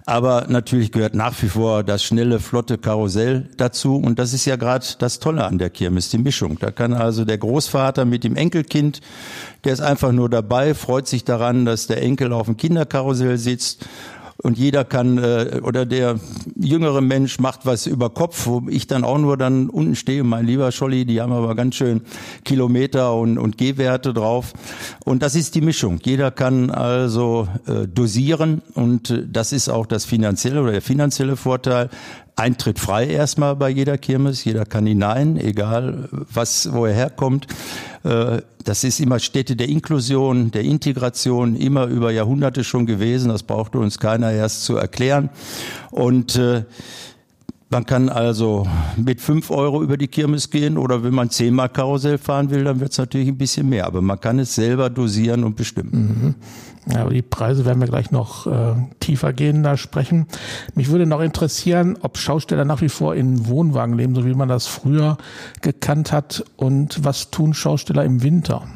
Aber 0.04 0.46
natürlich 0.48 0.90
gehört 0.90 1.14
nach 1.14 1.40
wie 1.42 1.48
vor 1.48 1.84
das 1.84 2.02
schnelle, 2.02 2.40
flotte 2.40 2.76
Karussell 2.76 3.48
dazu. 3.56 3.96
Und 3.96 4.18
das 4.18 4.32
ist 4.32 4.46
ja 4.46 4.56
gerade 4.56 4.84
das 4.98 5.20
Tolle 5.20 5.44
an 5.44 5.58
der 5.58 5.70
Kirmes, 5.70 6.08
die 6.08 6.18
Mischung. 6.18 6.58
Da 6.58 6.72
kann 6.72 6.92
also 6.92 7.24
der 7.24 7.38
Großvater 7.38 8.04
mit 8.04 8.24
dem 8.24 8.34
Enkelkind, 8.34 9.00
der 9.62 9.74
ist 9.74 9.80
einfach 9.80 10.10
nur 10.10 10.28
dabei, 10.28 10.74
freut 10.74 11.06
sich 11.06 11.22
daran, 11.22 11.64
dass 11.64 11.86
der 11.86 12.02
Enkel 12.02 12.32
auf 12.32 12.46
dem 12.46 12.56
Kinderkarussell 12.56 13.38
sitzt 13.38 13.86
und 14.42 14.58
jeder 14.58 14.84
kann 14.84 15.18
äh, 15.18 15.60
oder 15.62 15.86
der 15.86 16.18
jüngere 16.56 17.00
Mensch 17.00 17.38
macht 17.38 17.66
was 17.66 17.86
über 17.86 18.10
Kopf, 18.10 18.46
wo 18.46 18.62
ich 18.68 18.86
dann 18.86 19.04
auch 19.04 19.18
nur 19.18 19.36
dann 19.36 19.68
unten 19.68 19.94
stehe, 19.94 20.24
mein 20.24 20.46
lieber 20.46 20.72
Scholli, 20.72 21.04
die 21.04 21.20
haben 21.20 21.32
aber 21.32 21.54
ganz 21.54 21.76
schön 21.76 22.02
Kilometer 22.44 23.14
und, 23.14 23.38
und 23.38 23.58
Gehwerte 23.58 24.12
drauf. 24.12 24.52
Und 25.04 25.22
das 25.22 25.34
ist 25.34 25.54
die 25.54 25.60
Mischung. 25.60 26.00
Jeder 26.02 26.30
kann 26.30 26.70
also 26.70 27.48
äh, 27.66 27.86
dosieren 27.86 28.62
und 28.74 29.10
äh, 29.10 29.24
das 29.30 29.52
ist 29.52 29.68
auch 29.68 29.86
das 29.86 30.04
finanzielle 30.04 30.62
oder 30.62 30.72
der 30.72 30.82
finanzielle 30.82 31.36
Vorteil. 31.36 31.90
Eintritt 32.36 32.80
frei 32.80 33.06
erstmal 33.06 33.54
bei 33.54 33.68
jeder 33.68 33.96
Kirmes, 33.96 34.44
jeder 34.44 34.64
kann 34.64 34.86
hinein, 34.86 35.36
egal 35.36 36.08
was, 36.10 36.72
wo 36.72 36.84
er 36.84 36.92
herkommt. 36.92 37.46
Äh, 38.04 38.42
das 38.64 38.84
ist 38.84 39.00
immer 39.00 39.18
Städte 39.18 39.56
der 39.56 39.68
Inklusion, 39.68 40.50
der 40.50 40.62
Integration, 40.62 41.56
immer 41.56 41.86
über 41.86 42.12
Jahrhunderte 42.12 42.64
schon 42.64 42.86
gewesen. 42.86 43.28
Das 43.28 43.42
brauchte 43.42 43.78
uns 43.78 43.98
keiner 43.98 44.30
erst 44.30 44.64
zu 44.64 44.76
erklären. 44.76 45.30
Und 45.90 46.36
äh, 46.36 46.64
Man 47.74 47.86
kann 47.86 48.08
also 48.08 48.68
mit 48.96 49.20
fünf 49.20 49.50
Euro 49.50 49.82
über 49.82 49.96
die 49.96 50.06
Kirmes 50.06 50.48
gehen 50.50 50.78
oder 50.78 51.02
wenn 51.02 51.12
man 51.12 51.30
zehnmal 51.30 51.68
Karussell 51.68 52.18
fahren 52.18 52.50
will, 52.50 52.62
dann 52.62 52.78
wird 52.78 52.92
es 52.92 52.98
natürlich 52.98 53.26
ein 53.26 53.36
bisschen 53.36 53.68
mehr. 53.68 53.86
Aber 53.86 54.00
man 54.00 54.20
kann 54.20 54.38
es 54.38 54.54
selber 54.54 54.90
dosieren 54.90 55.42
und 55.42 55.56
bestimmen. 55.56 55.90
Mhm. 55.92 56.34
Ja, 56.86 57.00
aber 57.00 57.10
die 57.10 57.22
Preise 57.22 57.64
werden 57.64 57.80
wir 57.80 57.88
gleich 57.88 58.10
noch 58.10 58.46
äh, 58.46 58.74
tiefer 59.00 59.32
gehender 59.32 59.76
sprechen. 59.76 60.26
Mich 60.74 60.90
würde 60.90 61.06
noch 61.06 61.20
interessieren, 61.20 61.96
ob 62.02 62.18
Schausteller 62.18 62.64
nach 62.64 62.82
wie 62.82 62.90
vor 62.90 63.14
in 63.14 63.46
Wohnwagen 63.46 63.96
leben, 63.96 64.14
so 64.14 64.26
wie 64.26 64.34
man 64.34 64.48
das 64.48 64.66
früher 64.66 65.16
gekannt 65.62 66.12
hat. 66.12 66.44
Und 66.56 67.02
was 67.02 67.30
tun 67.30 67.54
Schausteller 67.54 68.04
im 68.04 68.22
Winter? 68.22 68.68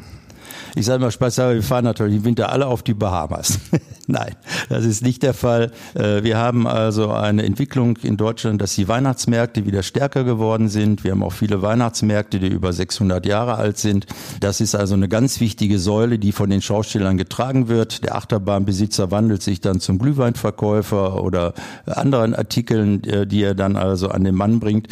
Ich 0.79 0.85
sage 0.85 1.01
mal 1.01 1.11
Spaß, 1.11 1.39
wir 1.39 1.61
fahren 1.61 1.83
natürlich 1.83 2.15
im 2.15 2.23
Winter 2.23 2.53
alle 2.53 2.65
auf 2.65 2.83
die 2.83 2.93
Bahamas. 2.93 3.59
Nein, 4.07 4.37
das 4.69 4.85
ist 4.85 5.03
nicht 5.03 5.23
der 5.23 5.33
Fall. 5.33 5.71
Äh, 5.93 6.23
wir 6.23 6.37
haben 6.37 6.65
also 6.67 7.11
eine 7.11 7.43
Entwicklung 7.43 7.97
in 7.97 8.15
Deutschland, 8.15 8.61
dass 8.61 8.75
die 8.75 8.87
Weihnachtsmärkte 8.87 9.65
wieder 9.65 9.83
stärker 9.83 10.23
geworden 10.23 10.69
sind. 10.69 11.03
Wir 11.03 11.11
haben 11.11 11.21
auch 11.21 11.33
viele 11.33 11.61
Weihnachtsmärkte, 11.61 12.39
die 12.39 12.47
über 12.47 12.71
600 12.71 13.25
Jahre 13.25 13.55
alt 13.55 13.77
sind. 13.77 14.05
Das 14.39 14.61
ist 14.61 14.73
also 14.73 14.93
eine 14.93 15.09
ganz 15.09 15.41
wichtige 15.41 15.79
Säule, 15.79 16.17
die 16.17 16.31
von 16.31 16.49
den 16.49 16.61
Schaustellern 16.61 17.17
getragen 17.17 17.67
wird. 17.67 18.05
Der 18.05 18.15
Achterbahnbesitzer 18.15 19.11
wandelt 19.11 19.43
sich 19.43 19.59
dann 19.59 19.81
zum 19.81 19.99
Glühweinverkäufer 19.99 21.21
oder 21.21 21.53
anderen 21.85 22.33
Artikeln, 22.33 23.03
äh, 23.03 23.27
die 23.27 23.43
er 23.43 23.53
dann 23.53 23.75
also 23.75 24.07
an 24.07 24.23
den 24.23 24.33
Mann 24.33 24.61
bringt. 24.61 24.87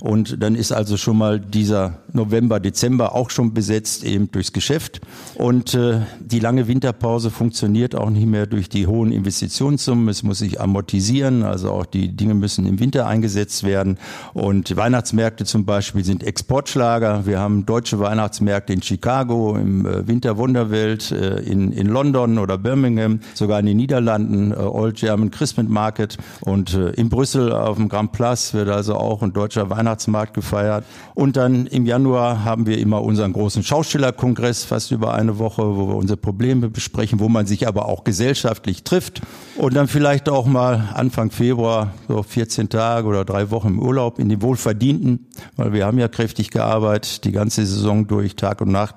Und 0.00 0.40
dann 0.40 0.54
ist 0.54 0.70
also 0.70 0.96
schon 0.96 1.18
mal 1.18 1.40
dieser 1.40 1.98
November, 2.14 2.60
Dezember 2.60 3.14
auch 3.14 3.30
schon 3.30 3.54
besetzt 3.54 4.04
eben 4.04 4.30
durchs 4.30 4.52
Geschäft. 4.52 5.00
Und 5.34 5.74
äh, 5.74 6.00
die 6.20 6.38
lange 6.38 6.68
Winterpause 6.68 7.30
funktioniert 7.30 7.94
auch 7.94 8.10
nicht 8.10 8.26
mehr 8.26 8.46
durch 8.46 8.68
die 8.68 8.86
hohen 8.86 9.12
Investitionssummen. 9.12 10.08
Es 10.08 10.22
muss 10.22 10.38
sich 10.38 10.60
amortisieren, 10.60 11.42
also 11.42 11.70
auch 11.70 11.86
die 11.86 12.08
Dinge 12.08 12.34
müssen 12.34 12.66
im 12.66 12.78
Winter 12.80 13.06
eingesetzt 13.06 13.64
werden. 13.64 13.98
Und 14.34 14.76
Weihnachtsmärkte 14.76 15.44
zum 15.44 15.64
Beispiel 15.64 16.04
sind 16.04 16.22
Exportschlager. 16.22 17.26
Wir 17.26 17.38
haben 17.38 17.66
deutsche 17.66 17.98
Weihnachtsmärkte 17.98 18.72
in 18.72 18.82
Chicago, 18.82 19.56
im 19.56 19.86
äh, 19.86 20.06
Winter 20.06 20.36
Wunderwelt, 20.36 21.10
äh, 21.10 21.40
in, 21.40 21.72
in 21.72 21.86
London 21.86 22.38
oder 22.38 22.58
Birmingham, 22.58 23.20
sogar 23.34 23.60
in 23.60 23.66
den 23.66 23.76
Niederlanden, 23.76 24.52
äh, 24.52 24.56
Old 24.56 24.96
German 24.96 25.30
Christmas 25.30 25.68
Market. 25.68 26.18
Und 26.42 26.74
äh, 26.74 26.90
in 26.90 27.08
Brüssel 27.08 27.52
auf 27.52 27.76
dem 27.76 27.88
Grand 27.88 28.12
Place 28.12 28.54
wird 28.54 28.68
also 28.68 28.96
auch 28.96 29.22
ein 29.22 29.32
deutscher 29.32 29.70
Weihnachtsmarkt 29.70 30.34
gefeiert. 30.34 30.84
Und 31.14 31.36
dann 31.36 31.66
im 31.66 31.86
Januar 31.86 32.01
haben 32.10 32.66
wir 32.66 32.78
immer 32.78 33.02
unseren 33.02 33.32
großen 33.32 33.62
Schaustellerkongress, 33.62 34.64
fast 34.64 34.90
über 34.90 35.14
eine 35.14 35.38
Woche, 35.38 35.62
wo 35.62 35.88
wir 35.88 35.96
unsere 35.96 36.16
Probleme 36.16 36.68
besprechen, 36.68 37.20
wo 37.20 37.28
man 37.28 37.46
sich 37.46 37.68
aber 37.68 37.86
auch 37.86 38.04
gesellschaftlich 38.04 38.84
trifft 38.84 39.22
und 39.56 39.74
dann 39.74 39.88
vielleicht 39.88 40.28
auch 40.28 40.46
mal 40.46 40.90
Anfang 40.94 41.30
Februar 41.30 41.94
so 42.08 42.22
14 42.22 42.68
Tage 42.68 43.06
oder 43.06 43.24
drei 43.24 43.50
Wochen 43.50 43.68
im 43.68 43.78
Urlaub 43.78 44.18
in 44.18 44.28
den 44.28 44.42
Wohlverdienten, 44.42 45.26
weil 45.56 45.72
wir 45.72 45.86
haben 45.86 45.98
ja 45.98 46.08
kräftig 46.08 46.50
gearbeitet, 46.50 47.24
die 47.24 47.32
ganze 47.32 47.64
Saison 47.64 48.06
durch, 48.06 48.36
Tag 48.36 48.60
und 48.60 48.72
Nacht. 48.72 48.96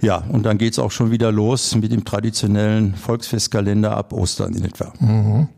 Ja, 0.00 0.22
und 0.28 0.44
dann 0.44 0.58
geht's 0.58 0.78
auch 0.78 0.90
schon 0.90 1.10
wieder 1.10 1.32
los 1.32 1.74
mit 1.76 1.90
dem 1.92 2.04
traditionellen 2.04 2.94
Volksfestkalender 2.94 3.96
ab 3.96 4.12
Ostern 4.12 4.54
in 4.54 4.64
etwa. 4.64 4.92
Mhm. 5.00 5.48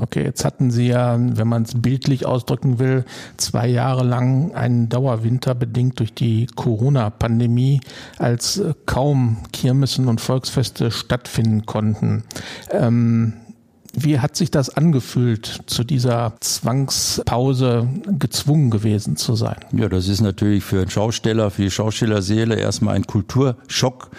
Okay, 0.00 0.22
jetzt 0.22 0.44
hatten 0.44 0.70
Sie 0.70 0.86
ja, 0.86 1.18
wenn 1.18 1.48
man 1.48 1.64
es 1.64 1.74
bildlich 1.74 2.24
ausdrücken 2.24 2.78
will, 2.78 3.04
zwei 3.36 3.66
Jahre 3.66 4.04
lang 4.04 4.54
einen 4.54 4.88
Dauerwinter 4.88 5.56
bedingt 5.56 5.98
durch 5.98 6.14
die 6.14 6.46
Corona-Pandemie, 6.54 7.80
als 8.16 8.58
äh, 8.58 8.74
kaum 8.86 9.38
Kirmessen 9.52 10.06
und 10.06 10.20
Volksfeste 10.20 10.92
stattfinden 10.92 11.66
konnten. 11.66 12.22
Ähm, 12.70 13.32
wie 13.92 14.20
hat 14.20 14.36
sich 14.36 14.50
das 14.50 14.70
angefühlt, 14.70 15.62
zu 15.66 15.82
dieser 15.82 16.34
Zwangspause 16.40 17.88
gezwungen 18.18 18.70
gewesen 18.70 19.16
zu 19.16 19.34
sein? 19.34 19.56
Ja, 19.72 19.88
das 19.88 20.08
ist 20.08 20.20
natürlich 20.20 20.62
für 20.62 20.80
einen 20.80 20.90
Schausteller, 20.90 21.50
für 21.50 21.62
die 21.62 21.70
Schaustellerseele 21.70 22.54
erstmal 22.56 22.94
ein 22.94 23.06
Kulturschock 23.06 24.10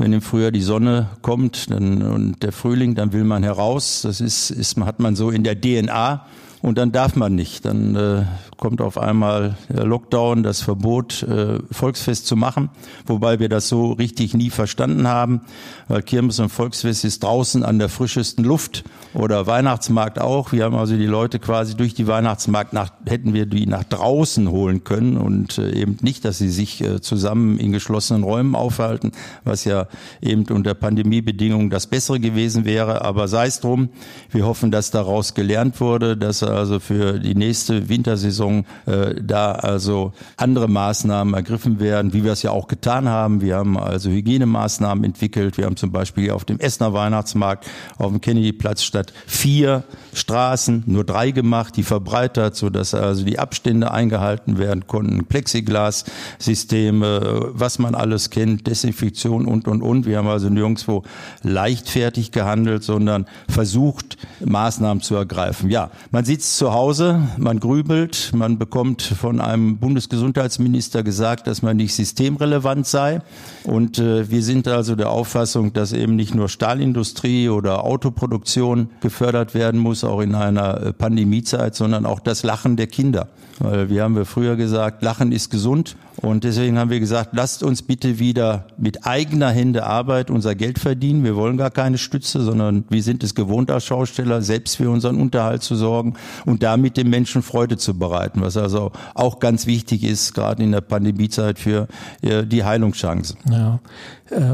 wenn 0.00 0.14
im 0.14 0.22
Frühjahr 0.22 0.50
die 0.50 0.62
Sonne 0.62 1.10
kommt 1.20 1.70
dann, 1.70 2.02
und 2.02 2.42
der 2.42 2.52
Frühling, 2.52 2.94
dann 2.94 3.12
will 3.12 3.24
man 3.24 3.42
heraus. 3.42 4.00
Das 4.02 4.20
ist, 4.20 4.50
ist, 4.50 4.78
hat 4.78 4.98
man 4.98 5.14
so 5.14 5.30
in 5.30 5.44
der 5.44 5.60
DNA 5.60 6.26
und 6.62 6.78
dann 6.78 6.90
darf 6.90 7.16
man 7.16 7.34
nicht. 7.34 7.66
Dann 7.66 7.94
äh, 7.94 8.24
kommt 8.60 8.82
auf 8.82 8.98
einmal 8.98 9.56
Lockdown, 9.68 10.42
das 10.42 10.60
Verbot, 10.60 11.22
äh, 11.22 11.58
Volksfest 11.72 12.26
zu 12.26 12.36
machen, 12.36 12.68
wobei 13.06 13.40
wir 13.40 13.48
das 13.48 13.68
so 13.68 13.92
richtig 13.92 14.34
nie 14.34 14.50
verstanden 14.50 15.08
haben, 15.08 15.40
weil 15.88 16.02
Kirmes 16.02 16.38
und 16.38 16.50
Volksfest 16.50 17.04
ist 17.04 17.24
draußen 17.24 17.64
an 17.64 17.78
der 17.78 17.88
frischesten 17.88 18.44
Luft 18.44 18.84
oder 19.14 19.46
Weihnachtsmarkt 19.46 20.20
auch. 20.20 20.52
Wir 20.52 20.64
haben 20.64 20.76
also 20.76 20.94
die 20.94 21.06
Leute 21.06 21.38
quasi 21.38 21.74
durch 21.74 21.94
die 21.94 22.06
Weihnachtsmarkt 22.06 22.74
nach, 22.74 22.92
hätten 23.06 23.32
wir 23.32 23.46
die 23.46 23.66
nach 23.66 23.82
draußen 23.84 24.50
holen 24.50 24.84
können 24.84 25.16
und 25.16 25.56
äh, 25.56 25.72
eben 25.72 25.96
nicht, 26.02 26.26
dass 26.26 26.36
sie 26.36 26.50
sich 26.50 26.82
äh, 26.82 27.00
zusammen 27.00 27.58
in 27.58 27.72
geschlossenen 27.72 28.22
Räumen 28.22 28.54
aufhalten, 28.54 29.12
was 29.42 29.64
ja 29.64 29.86
eben 30.20 30.44
unter 30.50 30.74
Pandemiebedingungen 30.74 31.70
das 31.70 31.86
Bessere 31.86 32.20
gewesen 32.20 32.66
wäre. 32.66 33.02
Aber 33.06 33.26
sei 33.26 33.46
es 33.46 33.60
drum, 33.60 33.88
wir 34.30 34.44
hoffen, 34.44 34.70
dass 34.70 34.90
daraus 34.90 35.32
gelernt 35.32 35.80
wurde, 35.80 36.18
dass 36.18 36.42
also 36.42 36.78
für 36.78 37.18
die 37.18 37.34
nächste 37.34 37.88
Wintersaison 37.88 38.49
äh, 38.86 39.14
da 39.20 39.52
also 39.52 40.12
andere 40.36 40.68
Maßnahmen 40.68 41.34
ergriffen 41.34 41.80
werden, 41.80 42.12
wie 42.12 42.24
wir 42.24 42.32
es 42.32 42.42
ja 42.42 42.50
auch 42.50 42.68
getan 42.68 43.08
haben. 43.08 43.40
Wir 43.40 43.56
haben 43.56 43.78
also 43.78 44.10
Hygienemaßnahmen 44.10 45.04
entwickelt. 45.04 45.58
Wir 45.58 45.66
haben 45.66 45.76
zum 45.76 45.92
Beispiel 45.92 46.30
auf 46.30 46.44
dem 46.44 46.60
Essener 46.60 46.92
Weihnachtsmarkt 46.92 47.66
auf 47.98 48.10
dem 48.10 48.20
Kennedyplatz 48.20 48.82
statt 48.82 49.12
vier 49.26 49.84
Straßen 50.12 50.84
nur 50.86 51.04
drei 51.04 51.30
gemacht, 51.30 51.76
die 51.76 51.82
verbreitert, 51.82 52.56
so 52.56 52.70
dass 52.70 52.94
also 52.94 53.24
die 53.24 53.38
Abstände 53.38 53.90
eingehalten 53.90 54.58
werden 54.58 54.86
konnten, 54.86 55.24
Plexiglas-Systeme, 55.24 57.50
was 57.52 57.78
man 57.78 57.94
alles 57.94 58.30
kennt, 58.30 58.66
Desinfektion 58.66 59.46
und 59.46 59.68
und 59.68 59.82
und. 59.82 60.06
Wir 60.06 60.18
haben 60.18 60.28
also 60.28 60.48
nirgendwo 60.48 61.04
leichtfertig 61.42 62.32
gehandelt, 62.32 62.82
sondern 62.82 63.26
versucht 63.48 64.16
Maßnahmen 64.44 65.02
zu 65.02 65.14
ergreifen. 65.14 65.70
Ja, 65.70 65.90
man 66.10 66.24
sitzt 66.24 66.56
zu 66.56 66.72
Hause, 66.72 67.20
man 67.36 67.60
grübelt, 67.60 68.30
man 68.40 68.58
bekommt 68.58 69.02
von 69.02 69.38
einem 69.38 69.76
Bundesgesundheitsminister 69.76 71.02
gesagt, 71.02 71.46
dass 71.46 71.60
man 71.60 71.76
nicht 71.76 71.94
systemrelevant 71.94 72.86
sei. 72.86 73.20
Und 73.64 73.98
äh, 73.98 74.30
wir 74.30 74.42
sind 74.42 74.66
also 74.66 74.96
der 74.96 75.10
Auffassung, 75.10 75.74
dass 75.74 75.92
eben 75.92 76.16
nicht 76.16 76.34
nur 76.34 76.48
Stahlindustrie 76.48 77.50
oder 77.50 77.84
Autoproduktion 77.84 78.88
gefördert 79.02 79.52
werden 79.54 79.78
muss, 79.78 80.04
auch 80.04 80.22
in 80.22 80.34
einer 80.34 80.80
äh, 80.80 80.92
Pandemiezeit, 80.94 81.74
sondern 81.74 82.06
auch 82.06 82.18
das 82.18 82.42
Lachen 82.42 82.76
der 82.76 82.86
Kinder. 82.86 83.28
Weil 83.60 83.90
wir 83.90 84.02
haben 84.02 84.16
wir 84.16 84.24
früher 84.24 84.56
gesagt, 84.56 85.02
Lachen 85.02 85.32
ist 85.32 85.50
gesund. 85.50 85.96
Und 86.22 86.44
deswegen 86.44 86.78
haben 86.78 86.90
wir 86.90 87.00
gesagt, 87.00 87.30
lasst 87.32 87.62
uns 87.62 87.82
bitte 87.82 88.18
wieder 88.18 88.66
mit 88.76 89.06
eigener 89.06 89.50
Hände 89.50 89.84
Arbeit 89.84 90.30
unser 90.30 90.54
Geld 90.54 90.78
verdienen. 90.78 91.24
Wir 91.24 91.36
wollen 91.36 91.56
gar 91.56 91.70
keine 91.70 91.98
Stütze, 91.98 92.42
sondern 92.42 92.84
wir 92.88 93.02
sind 93.02 93.22
es 93.22 93.34
gewohnt 93.34 93.70
als 93.70 93.84
Schausteller, 93.84 94.42
selbst 94.42 94.76
für 94.76 94.90
unseren 94.90 95.20
Unterhalt 95.20 95.62
zu 95.62 95.76
sorgen 95.76 96.14
und 96.44 96.62
damit 96.62 96.96
den 96.96 97.08
Menschen 97.08 97.42
Freude 97.42 97.76
zu 97.76 97.98
bereiten, 97.98 98.29
was 98.34 98.56
also 98.56 98.92
auch 99.14 99.38
ganz 99.38 99.66
wichtig 99.66 100.04
ist, 100.04 100.34
gerade 100.34 100.62
in 100.62 100.72
der 100.72 100.80
Pandemiezeit 100.80 101.58
für 101.58 101.88
äh, 102.22 102.44
die 102.44 102.64
Heilungschancen. 102.64 103.38
Ja, 103.50 103.80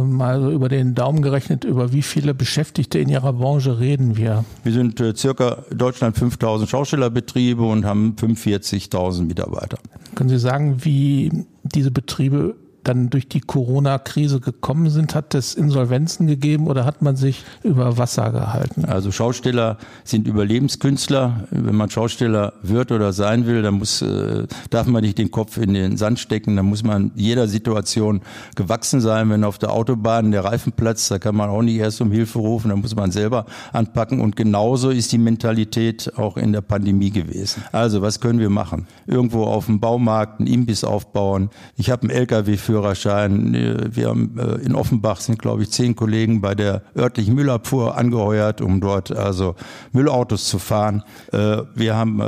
mal 0.02 0.40
so 0.40 0.50
über 0.50 0.68
den 0.68 0.94
Daumen 0.94 1.22
gerechnet, 1.22 1.64
über 1.64 1.92
wie 1.92 2.02
viele 2.02 2.34
Beschäftigte 2.34 2.98
in 2.98 3.08
Ihrer 3.08 3.32
Branche 3.32 3.78
reden 3.78 4.16
wir? 4.16 4.44
Wir 4.62 4.72
sind 4.72 5.00
äh, 5.00 5.14
circa 5.14 5.64
Deutschland 5.70 6.16
5000 6.16 6.68
Schaustellerbetriebe 6.68 7.62
und 7.62 7.84
haben 7.84 8.16
45.000 8.18 9.24
Mitarbeiter. 9.24 9.78
Können 10.14 10.30
Sie 10.30 10.38
sagen, 10.38 10.84
wie 10.84 11.44
diese 11.62 11.90
Betriebe 11.90 12.54
dann 12.86 13.10
durch 13.10 13.28
die 13.28 13.40
Corona-Krise 13.40 14.40
gekommen 14.40 14.90
sind? 14.90 15.14
Hat 15.14 15.34
es 15.34 15.54
Insolvenzen 15.54 16.26
gegeben 16.26 16.66
oder 16.66 16.84
hat 16.84 17.02
man 17.02 17.16
sich 17.16 17.44
über 17.62 17.98
Wasser 17.98 18.30
gehalten? 18.30 18.84
Also 18.84 19.10
Schausteller 19.10 19.78
sind 20.04 20.26
Überlebenskünstler. 20.28 21.44
Wenn 21.50 21.74
man 21.74 21.90
Schausteller 21.90 22.52
wird 22.62 22.92
oder 22.92 23.12
sein 23.12 23.46
will, 23.46 23.62
dann 23.62 23.74
muss, 23.74 24.02
äh, 24.02 24.46
darf 24.70 24.86
man 24.86 25.02
nicht 25.02 25.18
den 25.18 25.30
Kopf 25.30 25.56
in 25.56 25.74
den 25.74 25.96
Sand 25.96 26.18
stecken. 26.18 26.56
Dann 26.56 26.66
muss 26.66 26.84
man 26.84 27.10
jeder 27.14 27.48
Situation 27.48 28.20
gewachsen 28.54 29.00
sein. 29.00 29.30
Wenn 29.30 29.44
auf 29.44 29.58
der 29.58 29.72
Autobahn 29.72 30.30
der 30.30 30.44
Reifen 30.44 30.72
platzt, 30.72 31.10
da 31.10 31.18
kann 31.18 31.34
man 31.34 31.50
auch 31.50 31.62
nicht 31.62 31.76
erst 31.76 32.00
um 32.00 32.12
Hilfe 32.12 32.38
rufen. 32.38 32.68
Da 32.68 32.76
muss 32.76 32.94
man 32.94 33.10
selber 33.10 33.46
anpacken. 33.72 34.20
Und 34.20 34.36
genauso 34.36 34.90
ist 34.90 35.12
die 35.12 35.18
Mentalität 35.18 36.12
auch 36.16 36.36
in 36.36 36.52
der 36.52 36.60
Pandemie 36.60 37.10
gewesen. 37.10 37.64
Also 37.72 38.02
was 38.02 38.20
können 38.20 38.38
wir 38.38 38.50
machen? 38.50 38.86
Irgendwo 39.06 39.44
auf 39.44 39.66
dem 39.66 39.80
Baumarkt 39.80 40.40
einen 40.40 40.48
Imbiss 40.48 40.84
aufbauen. 40.84 41.50
Ich 41.76 41.90
habe 41.90 42.02
einen 42.02 42.10
LKW 42.10 42.56
für 42.56 42.75
Führerschein. 42.76 43.88
Wir 43.90 44.08
haben 44.08 44.38
in 44.62 44.74
Offenbach 44.74 45.20
sind, 45.20 45.38
glaube 45.38 45.62
ich, 45.62 45.70
zehn 45.70 45.96
Kollegen 45.96 46.42
bei 46.42 46.54
der 46.54 46.82
örtlichen 46.94 47.34
Müllabfuhr 47.34 47.96
angeheuert, 47.96 48.60
um 48.60 48.82
dort 48.82 49.16
also 49.16 49.54
Müllautos 49.92 50.44
zu 50.46 50.58
fahren. 50.58 51.02
Wir 51.32 51.96
haben 51.96 52.20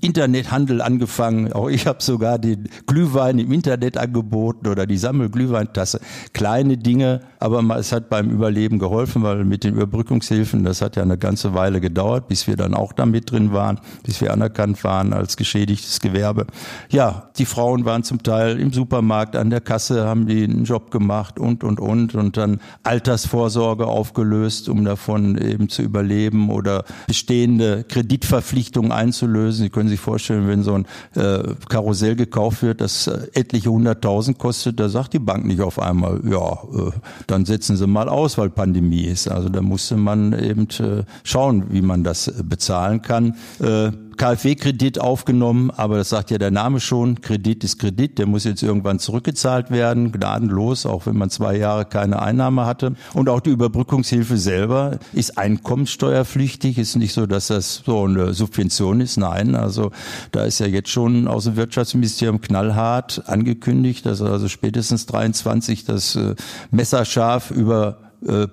Internethandel 0.00 0.82
angefangen. 0.82 1.52
Auch 1.52 1.68
ich 1.68 1.86
habe 1.86 2.02
sogar 2.02 2.40
den 2.40 2.68
Glühwein 2.86 3.38
im 3.38 3.52
Internet 3.52 3.96
angeboten 3.96 4.66
oder 4.66 4.86
die 4.86 4.96
Sammelglühweintasse. 4.96 6.00
Kleine 6.32 6.76
Dinge, 6.78 7.20
aber 7.42 7.76
es 7.76 7.92
hat 7.92 8.08
beim 8.08 8.30
Überleben 8.30 8.78
geholfen, 8.78 9.22
weil 9.22 9.44
mit 9.44 9.64
den 9.64 9.74
Überbrückungshilfen, 9.74 10.64
das 10.64 10.80
hat 10.80 10.96
ja 10.96 11.02
eine 11.02 11.18
ganze 11.18 11.54
Weile 11.54 11.80
gedauert, 11.80 12.28
bis 12.28 12.46
wir 12.46 12.56
dann 12.56 12.74
auch 12.74 12.92
damit 12.92 13.30
drin 13.30 13.52
waren, 13.52 13.80
bis 14.04 14.20
wir 14.20 14.32
anerkannt 14.32 14.84
waren 14.84 15.12
als 15.12 15.36
geschädigtes 15.36 16.00
Gewerbe. 16.00 16.46
Ja, 16.90 17.30
die 17.36 17.44
Frauen 17.44 17.84
waren 17.84 18.04
zum 18.04 18.22
Teil 18.22 18.60
im 18.60 18.72
Supermarkt 18.72 19.36
an 19.36 19.50
der 19.50 19.60
Kasse, 19.60 20.06
haben 20.06 20.26
die 20.26 20.44
einen 20.44 20.64
Job 20.64 20.90
gemacht 20.90 21.38
und, 21.38 21.64
und, 21.64 21.80
und 21.80 22.14
und 22.14 22.36
dann 22.36 22.60
Altersvorsorge 22.84 23.86
aufgelöst, 23.86 24.68
um 24.68 24.84
davon 24.84 25.36
eben 25.36 25.68
zu 25.68 25.82
überleben 25.82 26.50
oder 26.50 26.84
bestehende 27.06 27.84
Kreditverpflichtungen 27.84 28.92
einzulösen. 28.92 29.64
Sie 29.64 29.70
können 29.70 29.88
sich 29.88 30.00
vorstellen, 30.00 30.46
wenn 30.48 30.62
so 30.62 30.74
ein 30.74 30.86
äh, 31.14 31.54
Karussell 31.68 32.16
gekauft 32.16 32.62
wird, 32.62 32.80
das 32.80 33.06
äh, 33.06 33.28
etliche 33.34 33.70
hunderttausend 33.70 34.38
kostet, 34.38 34.78
da 34.78 34.88
sagt 34.88 35.12
die 35.12 35.18
Bank 35.18 35.44
nicht 35.44 35.60
auf 35.60 35.78
einmal, 35.78 36.20
ja, 36.24 36.52
äh, 36.52 36.90
dann 37.32 37.46
setzen 37.46 37.76
Sie 37.76 37.86
mal 37.86 38.08
aus, 38.08 38.38
weil 38.38 38.50
Pandemie 38.50 39.04
ist. 39.04 39.26
Also 39.28 39.48
da 39.48 39.62
musste 39.62 39.96
man 39.96 40.38
eben 40.38 40.68
äh, 40.78 41.04
schauen, 41.24 41.64
wie 41.70 41.82
man 41.82 42.04
das 42.04 42.28
äh, 42.28 42.42
bezahlen 42.44 43.02
kann. 43.02 43.34
Äh, 44.22 44.36
KfW-Kredit 44.36 45.00
aufgenommen, 45.00 45.70
aber 45.70 45.96
das 45.96 46.10
sagt 46.10 46.30
ja 46.30 46.38
der 46.38 46.50
Name 46.50 46.80
schon, 46.80 47.20
Kredit 47.20 47.64
ist 47.64 47.78
Kredit, 47.78 48.18
der 48.18 48.26
muss 48.26 48.44
jetzt 48.44 48.62
irgendwann 48.62 48.98
zurückgezahlt 48.98 49.70
werden, 49.70 50.12
gnadenlos, 50.12 50.86
auch 50.86 51.06
wenn 51.06 51.16
man 51.16 51.28
zwei 51.28 51.56
Jahre 51.56 51.84
keine 51.84 52.22
Einnahme 52.22 52.64
hatte. 52.64 52.94
Und 53.14 53.28
auch 53.28 53.40
die 53.40 53.50
Überbrückungshilfe 53.50 54.36
selber 54.36 54.98
ist 55.12 55.38
einkommenssteuerpflichtig, 55.38 56.78
ist 56.78 56.96
nicht 56.96 57.12
so, 57.12 57.26
dass 57.26 57.48
das 57.48 57.82
so 57.84 58.04
eine 58.04 58.32
Subvention 58.32 59.00
ist, 59.00 59.16
nein, 59.16 59.56
also 59.56 59.90
da 60.30 60.44
ist 60.44 60.60
ja 60.60 60.66
jetzt 60.66 60.90
schon 60.90 61.26
aus 61.26 61.44
dem 61.44 61.56
Wirtschaftsministerium 61.56 62.40
knallhart 62.40 63.24
angekündigt, 63.26 64.06
dass 64.06 64.22
also 64.22 64.48
spätestens 64.48 65.06
23 65.06 65.84
das 65.84 66.16
äh, 66.16 66.34
messerscharf 66.70 67.50
über 67.50 67.98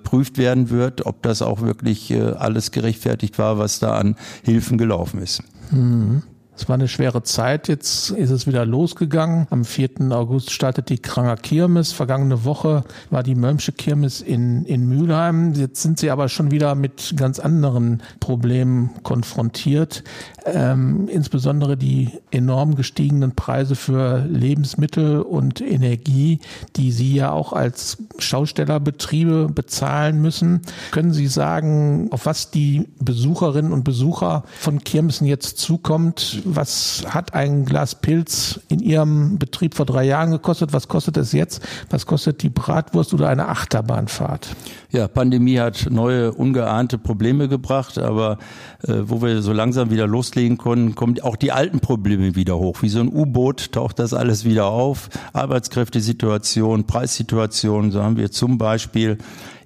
prüft 0.02 0.36
werden 0.36 0.70
wird, 0.70 1.06
ob 1.06 1.22
das 1.22 1.42
auch 1.42 1.60
wirklich 1.60 2.10
äh, 2.10 2.20
alles 2.32 2.72
gerechtfertigt 2.72 3.38
war, 3.38 3.56
was 3.56 3.78
da 3.78 3.92
an 3.92 4.16
Hilfen 4.42 4.78
gelaufen 4.78 5.22
ist. 5.22 5.44
Mhm. 5.72 6.29
Es 6.60 6.68
war 6.68 6.74
eine 6.74 6.88
schwere 6.88 7.22
Zeit. 7.22 7.68
Jetzt 7.68 8.10
ist 8.10 8.28
es 8.28 8.46
wieder 8.46 8.66
losgegangen. 8.66 9.46
Am 9.48 9.64
4. 9.64 10.10
August 10.10 10.50
startet 10.50 10.90
die 10.90 10.98
Kranger 10.98 11.36
Kirmes. 11.36 11.92
Vergangene 11.92 12.44
Woche 12.44 12.84
war 13.08 13.22
die 13.22 13.34
Mölmsche 13.34 13.72
Kirmes 13.72 14.20
in, 14.20 14.66
in 14.66 14.86
Mülheim. 14.86 15.54
Jetzt 15.54 15.80
sind 15.80 15.98
sie 15.98 16.10
aber 16.10 16.28
schon 16.28 16.50
wieder 16.50 16.74
mit 16.74 17.14
ganz 17.16 17.38
anderen 17.38 18.02
Problemen 18.20 18.90
konfrontiert. 19.04 20.04
Ähm, 20.44 21.08
insbesondere 21.08 21.78
die 21.78 22.10
enorm 22.30 22.74
gestiegenen 22.74 23.34
Preise 23.34 23.74
für 23.74 24.26
Lebensmittel 24.26 25.20
und 25.22 25.62
Energie, 25.62 26.40
die 26.76 26.92
Sie 26.92 27.14
ja 27.14 27.32
auch 27.32 27.52
als 27.52 27.98
Schaustellerbetriebe 28.18 29.48
bezahlen 29.48 30.20
müssen. 30.20 30.60
Können 30.90 31.12
Sie 31.12 31.26
sagen, 31.26 32.08
auf 32.10 32.26
was 32.26 32.50
die 32.50 32.88
Besucherinnen 33.00 33.72
und 33.72 33.84
Besucher 33.84 34.44
von 34.58 34.82
Kirmesen 34.84 35.26
jetzt 35.26 35.58
zukommt? 35.58 36.42
Was 36.56 37.04
hat 37.08 37.34
ein 37.34 37.64
Glas 37.64 37.94
Pilz 37.94 38.60
in 38.68 38.80
Ihrem 38.80 39.38
Betrieb 39.38 39.74
vor 39.74 39.86
drei 39.86 40.04
Jahren 40.04 40.30
gekostet? 40.30 40.72
Was 40.72 40.88
kostet 40.88 41.16
es 41.16 41.32
jetzt? 41.32 41.60
Was 41.90 42.06
kostet 42.06 42.42
die 42.42 42.48
Bratwurst 42.48 43.14
oder 43.14 43.28
eine 43.28 43.48
Achterbahnfahrt? 43.48 44.48
Ja, 44.90 45.08
Pandemie 45.08 45.58
hat 45.58 45.88
neue, 45.90 46.32
ungeahnte 46.32 46.98
Probleme 46.98 47.48
gebracht, 47.48 47.98
aber 47.98 48.38
äh, 48.82 48.94
wo 49.02 49.22
wir 49.22 49.42
so 49.42 49.52
langsam 49.52 49.90
wieder 49.90 50.06
loslegen 50.06 50.58
konnten, 50.58 50.94
kommen 50.94 51.20
auch 51.20 51.36
die 51.36 51.52
alten 51.52 51.80
Probleme 51.80 52.34
wieder 52.34 52.58
hoch. 52.58 52.82
Wie 52.82 52.88
so 52.88 53.00
ein 53.00 53.08
U-Boot 53.08 53.72
taucht 53.72 53.98
das 53.98 54.14
alles 54.14 54.44
wieder 54.44 54.66
auf. 54.66 55.08
Arbeitskräftesituation, 55.32 56.86
Preissituation, 56.86 57.90
so 57.92 58.02
haben 58.02 58.16
wir 58.16 58.30
zum 58.30 58.58
Beispiel 58.58 59.18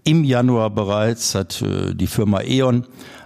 im 0.07 0.23
Januar 0.23 0.69
bereits 0.69 1.35
hat 1.35 1.62
äh, 1.62 1.95
die 1.95 2.07
Firma 2.07 2.43
E.ON 2.43 2.85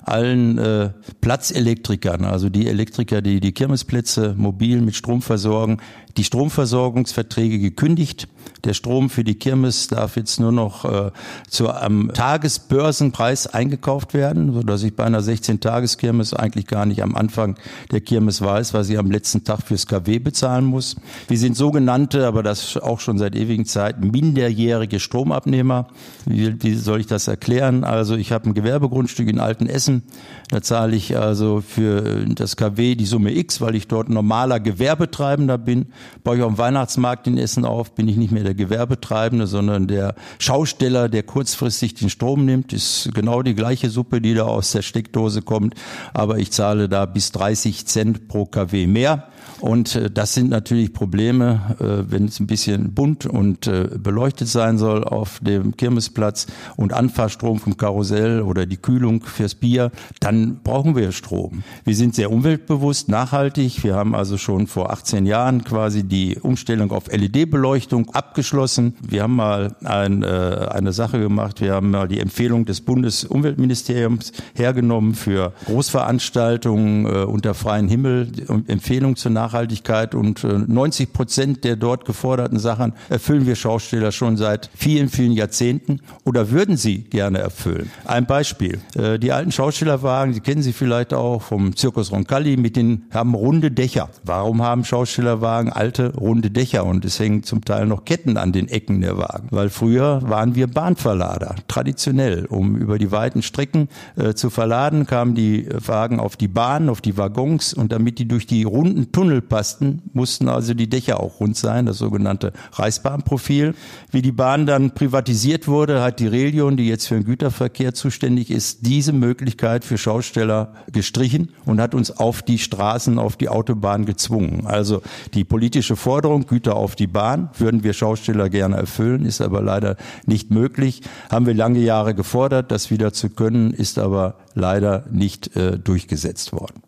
allen 0.09 0.59
äh, 0.59 0.91
Platzelektrikern, 1.21 2.25
also 2.25 2.49
die 2.49 2.67
Elektriker, 2.67 3.23
die 3.23 3.41
die 3.41 3.53
Kirmesplätze 3.53 4.35
mobil 4.37 4.81
mit 4.81 4.95
Strom 4.95 5.23
versorgen, 5.23 5.79
die 6.19 6.25
Stromversorgungsverträge 6.25 7.61
gekündigt. 7.61 8.29
Der 8.65 8.75
Strom 8.75 9.09
für 9.09 9.23
die 9.23 9.37
Kirmes 9.37 9.87
darf 9.87 10.17
jetzt 10.17 10.41
nur 10.41 10.51
noch 10.51 10.85
äh, 10.85 11.13
zu 11.49 11.71
einem 11.71 12.13
Tagesbörsenpreis 12.13 13.47
eingekauft 13.47 14.15
werden, 14.15 14.52
so 14.52 14.63
dass 14.63 14.83
ich 14.83 14.97
bei 14.97 15.04
einer 15.04 15.21
16-Tages-Kirmes 15.21 16.35
eigentlich 16.35 16.67
gar 16.67 16.85
nicht 16.87 17.02
am 17.02 17.15
Anfang 17.15 17.57
der 17.93 18.00
Kirmes 18.00 18.43
weiß, 18.43 18.75
was 18.75 18.89
ich 18.89 18.99
am 18.99 19.11
letzten 19.13 19.45
Tag 19.45 19.63
fürs 19.63 19.87
KW 19.87 20.19
bezahlen 20.19 20.65
muss. 20.65 20.97
Wir 21.28 21.39
sind 21.39 21.57
sogenannte, 21.57 22.26
aber 22.26 22.43
das 22.43 22.76
auch 22.76 22.99
schon 22.99 23.19
seit 23.19 23.37
ewigen 23.37 23.65
Zeiten, 23.65 24.11
minderjährige 24.11 24.99
Stromabnehmer. 24.99 25.87
Wie, 26.26 26.61
wie 26.61 26.75
soll 26.75 27.00
ich 27.00 27.07
das 27.07 27.28
erklären? 27.28 27.85
Also 27.85 28.17
ich 28.17 28.33
habe 28.33 28.50
ein 28.50 28.54
Gewerbegrundstück 28.54 29.28
in 29.28 29.39
Altenessen. 29.39 30.02
Da 30.49 30.63
zahle 30.63 30.97
ich 30.97 31.17
also 31.17 31.61
für 31.61 32.25
das 32.26 32.57
KW 32.57 32.97
die 32.97 33.07
Summe 33.07 33.37
X, 33.37 33.61
weil 33.61 33.76
ich 33.76 33.87
dort 33.87 34.09
normaler 34.09 34.59
Gewerbetreibender 34.59 35.59
bin 35.59 35.87
baue 36.25 36.36
ich 36.36 36.42
auf 36.42 36.52
dem 36.52 36.58
Weihnachtsmarkt 36.58 37.26
in 37.26 37.38
Essen 37.38 37.64
auf, 37.64 37.94
bin 37.94 38.08
ich 38.08 38.16
nicht 38.16 38.32
mehr 38.32 38.44
der 38.44 38.54
Gewerbetreibende, 38.54 39.47
sondern 39.47 39.86
der 39.86 40.14
Schausteller, 40.38 41.08
der 41.08 41.23
kurzfristig 41.23 41.94
den 41.94 42.10
Strom 42.10 42.44
nimmt. 42.44 42.73
Ist 42.73 43.10
genau 43.14 43.42
die 43.42 43.54
gleiche 43.54 43.90
Suppe, 43.90 44.21
die 44.21 44.34
da 44.34 44.44
aus 44.44 44.73
der 44.73 44.82
Steckdose 44.82 45.42
kommt, 45.42 45.75
aber 46.14 46.38
ich 46.38 46.50
zahle 46.50 46.88
da 46.88 47.06
bis 47.06 47.32
30 47.32 47.86
Cent 47.86 48.28
pro 48.28 48.47
kW 48.47 48.86
mehr. 48.86 49.28
Und 49.61 49.97
äh, 49.97 50.11
das 50.11 50.35
sind 50.35 50.51
natürlich 50.51 50.93
Probleme, 50.93 51.77
äh, 51.81 52.11
wenn 52.11 52.27
es 52.27 52.41
ein 52.41 52.47
bisschen 52.47 52.95
bunt 52.95 53.27
und 53.27 53.67
äh, 53.67 53.89
beleuchtet 53.99 54.49
sein 54.49 54.79
soll 54.79 55.05
auf 55.05 55.41
dem 55.41 55.77
Kirmesplatz 55.77 56.47
und 56.77 56.93
Anfahrstrom 56.93 57.59
vom 57.59 57.77
Karussell 57.77 58.43
oder 58.43 58.67
die 58.67 58.77
Kühlung 58.77 59.23
fürs 59.23 59.55
Bier, 59.55 59.91
dann 60.21 60.61
brauchen 60.63 60.97
wir 60.97 61.13
Strom. 61.13 61.63
Wir 61.85 61.97
sind 61.97 62.15
sehr 62.15 62.31
umweltbewusst, 62.31 63.09
nachhaltig. 63.09 63.83
Wir 63.83 63.95
haben 63.95 64.15
also 64.15 64.37
schon 64.37 64.67
vor 64.67 64.93
18 64.93 65.27
Jahren 65.27 65.65
quasi 65.65 66.05
die 66.05 66.39
Umstellung 66.41 66.93
auf 66.93 67.09
LED-Beleuchtung 67.09 68.11
abgeschlossen. 68.11 68.95
Wir 69.01 69.23
haben 69.23 69.37
mal 69.37 69.75
ein, 69.85 70.25
eine 70.25 70.93
Sache 70.93 71.19
gemacht. 71.19 71.61
Wir 71.61 71.75
haben 71.75 71.91
mal 71.91 72.09
die 72.09 72.21
Empfehlung 72.21 72.65
des 72.65 72.81
Bundesumweltministeriums 72.81 74.33
hergenommen 74.55 75.15
für 75.15 75.53
Großveranstaltungen 75.67 77.07
unter 77.07 77.55
freiem 77.55 77.89
Himmel, 77.89 78.31
Empfehlung 78.67 79.17
zur 79.17 79.27
Nachhaltigkeit 79.30 79.69
Nachhaltigkeit 79.69 80.14
und 80.14 80.45
90 80.45 81.08
äh, 81.08 81.12
Prozent 81.12 81.64
der 81.64 81.76
dort 81.76 82.04
geforderten 82.04 82.58
Sachen 82.58 82.93
erfüllen 83.08 83.47
wir 83.47 83.56
Schausteller 83.56 84.12
schon 84.12 84.36
seit 84.36 84.71
vielen, 84.75 85.08
vielen 85.08 85.32
Jahrzehnten 85.32 86.00
oder 86.25 86.50
würden 86.50 86.76
sie 86.76 86.99
gerne 86.99 87.38
erfüllen. 87.38 87.91
Ein 88.04 88.26
Beispiel. 88.26 88.78
Äh, 88.95 89.19
die 89.19 89.32
alten 89.32 89.52
Schaustellerwagen, 89.52 90.34
die 90.34 90.41
kennen 90.41 90.62
Sie 90.62 90.73
vielleicht 90.73 91.12
auch 91.12 91.43
vom 91.43 91.76
Zirkus 91.76 92.12
Roncalli, 92.12 92.56
mit 92.56 92.76
den 92.76 93.04
haben 93.10 93.34
runde 93.34 93.71
Dächer. 93.71 94.10
Warum 94.25 94.62
haben 94.62 94.84
Schaustellerwagen 94.84 95.73
alte 95.73 96.14
runde 96.14 96.50
Dächer 96.50 96.84
und 96.84 97.04
es 97.04 97.19
hängen 97.19 97.43
zum 97.43 97.64
Teil 97.64 97.86
noch 97.86 98.04
Ketten 98.04 98.36
an 98.36 98.52
den 98.52 98.69
Ecken 98.69 99.00
der 99.00 99.19
Wagen? 99.19 99.49
Weil 99.50 99.71
früher 99.71 100.23
waren 100.23 100.54
wir 100.54 100.67
Bahnverlader, 100.67 101.56
traditionell. 101.69 102.47
Um 102.47 102.76
über 102.76 102.99
die 102.99 103.10
weiten 103.10 103.43
Strecken 103.43 103.88
äh, 104.17 104.34
zu 104.34 104.50
verladen, 104.50 105.06
kamen 105.06 105.34
die 105.34 105.69
Wagen 105.71 106.21
auf 106.21 106.36
die 106.36 106.49
Bahn, 106.49 106.88
auf 106.88 107.00
die 107.00 107.17
Waggons 107.17 107.75
und 107.75 107.93
damit 107.93 108.19
die 108.19 108.28
durch 108.28 108.47
die 108.47 108.62
runden 108.62 109.12
Tunnel 109.19 109.43
passten, 109.43 110.02
mussten 110.13 110.49
also 110.49 110.75
die 110.75 110.89
Dächer 110.89 111.19
auch 111.19 111.41
rund 111.41 111.57
sein, 111.57 111.87
das 111.87 111.99
sogenannte 111.99 112.52
Reichsbahnprofil. 112.75 113.75
Wie 114.13 114.23
die 114.23 114.31
Bahn 114.31 114.65
dann 114.65 114.93
privatisiert 114.93 115.67
wurde, 115.67 116.02
hat 116.02 116.21
die 116.21 116.28
Religion, 116.28 116.76
die 116.76 116.87
jetzt 116.87 117.09
für 117.09 117.15
den 117.15 117.25
Güterverkehr 117.25 117.95
zuständig 117.95 118.49
ist, 118.49 118.87
diese 118.87 119.13
Möglichkeit 119.13 119.85
für 119.85 119.99
Schausteller 119.99 120.73
gestrichen 120.93 121.50
und 121.65 121.81
hat 121.81 121.97
uns 121.97 122.13
auf 122.13 122.43
die 122.43 122.59
Straßen, 122.59 123.19
auf 123.19 123.35
die 123.35 123.49
Autobahn 123.49 124.07
gezwungen. 124.07 124.69
Also 124.69 125.02
die 125.35 125.43
politische 125.43 125.97
Forderung, 125.97 126.47
Güter 126.47 126.76
auf 126.76 126.95
die 126.95 127.09
Bahn, 127.09 127.50
würden 127.59 127.83
wir 127.83 127.95
Schausteller 127.95 128.49
gerne 128.49 128.76
erfüllen, 128.76 129.25
ist 129.26 129.41
aber 129.41 129.63
leider 129.63 129.97
nicht 130.26 130.52
möglich. 130.52 131.02
Haben 131.28 131.47
wir 131.47 131.54
lange 131.54 131.81
Jahre 131.81 132.15
gefordert, 132.15 132.71
das 132.71 132.93
wieder 132.93 133.13
zu 133.13 133.31
können, 133.31 133.73
ist 133.73 133.99
aber 133.99 134.37
leider 134.54 135.07
nicht 135.11 135.57
äh, 135.57 135.76
durchgesetzt 135.76 136.52
worden. 136.52 136.83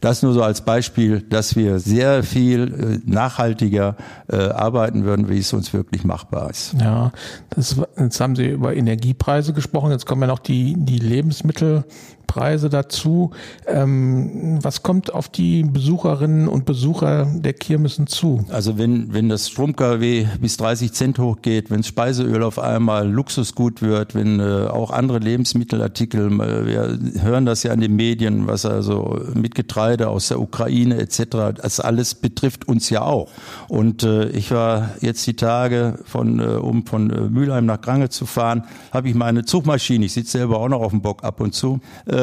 Das 0.00 0.22
nur 0.22 0.32
so 0.32 0.42
als 0.42 0.60
Beispiel, 0.62 1.22
dass 1.22 1.56
wir 1.56 1.78
sehr 1.78 2.22
viel 2.22 3.02
äh, 3.06 3.10
nachhaltiger 3.10 3.96
äh, 4.28 4.36
arbeiten 4.36 5.04
würden, 5.04 5.28
wie 5.28 5.38
es 5.38 5.52
uns 5.52 5.72
wirklich 5.72 6.04
machbar 6.04 6.50
ist. 6.50 6.74
Ja, 6.80 7.12
das, 7.50 7.76
jetzt 7.98 8.20
haben 8.20 8.36
Sie 8.36 8.48
über 8.48 8.74
Energiepreise 8.74 9.52
gesprochen. 9.52 9.90
Jetzt 9.90 10.06
kommen 10.06 10.22
ja 10.22 10.28
noch 10.28 10.38
die, 10.38 10.74
die 10.76 10.98
Lebensmittel 10.98 11.84
Preise 12.26 12.68
dazu. 12.68 13.30
Ähm, 13.66 14.58
was 14.62 14.82
kommt 14.82 15.12
auf 15.12 15.28
die 15.28 15.62
Besucherinnen 15.62 16.48
und 16.48 16.64
Besucher 16.64 17.26
der 17.26 17.52
Kirmessen 17.52 18.06
zu? 18.06 18.44
Also 18.50 18.78
wenn, 18.78 19.12
wenn 19.12 19.28
das 19.28 19.48
Strom-KW 19.48 20.26
bis 20.40 20.56
30 20.56 20.92
Cent 20.92 21.18
hochgeht, 21.18 21.70
wenn 21.70 21.82
Speiseöl 21.82 22.42
auf 22.42 22.58
einmal 22.58 23.08
Luxusgut 23.08 23.82
wird, 23.82 24.14
wenn 24.14 24.40
äh, 24.40 24.66
auch 24.68 24.90
andere 24.90 25.18
Lebensmittelartikel, 25.18 26.26
äh, 26.40 26.66
wir 26.66 26.98
hören 27.22 27.46
das 27.46 27.62
ja 27.62 27.72
in 27.72 27.80
den 27.80 27.96
Medien, 27.96 28.46
was 28.46 28.66
also 28.66 29.20
mit 29.34 29.54
Getreide 29.54 30.08
aus 30.08 30.28
der 30.28 30.40
Ukraine 30.40 30.98
etc., 30.98 31.56
das 31.56 31.80
alles 31.80 32.14
betrifft 32.14 32.68
uns 32.68 32.90
ja 32.90 33.02
auch. 33.02 33.30
Und 33.68 34.02
äh, 34.02 34.28
ich 34.30 34.50
war 34.50 34.90
jetzt 35.00 35.26
die 35.26 35.34
Tage 35.34 35.98
von, 36.04 36.40
äh, 36.40 36.44
um 36.44 36.86
von 36.86 37.10
äh, 37.10 37.20
Mülheim 37.22 37.66
nach 37.66 37.80
Grange 37.80 38.08
zu 38.08 38.26
fahren, 38.26 38.64
habe 38.92 39.08
ich 39.08 39.14
meine 39.14 39.44
Zugmaschine, 39.44 40.04
ich 40.04 40.12
sitze 40.12 40.38
selber 40.38 40.58
auch 40.58 40.68
noch 40.68 40.80
auf 40.80 40.90
dem 40.90 41.02
Bock 41.02 41.24
ab 41.24 41.40
und 41.40 41.54
zu, 41.54 41.80
äh, 42.06 42.15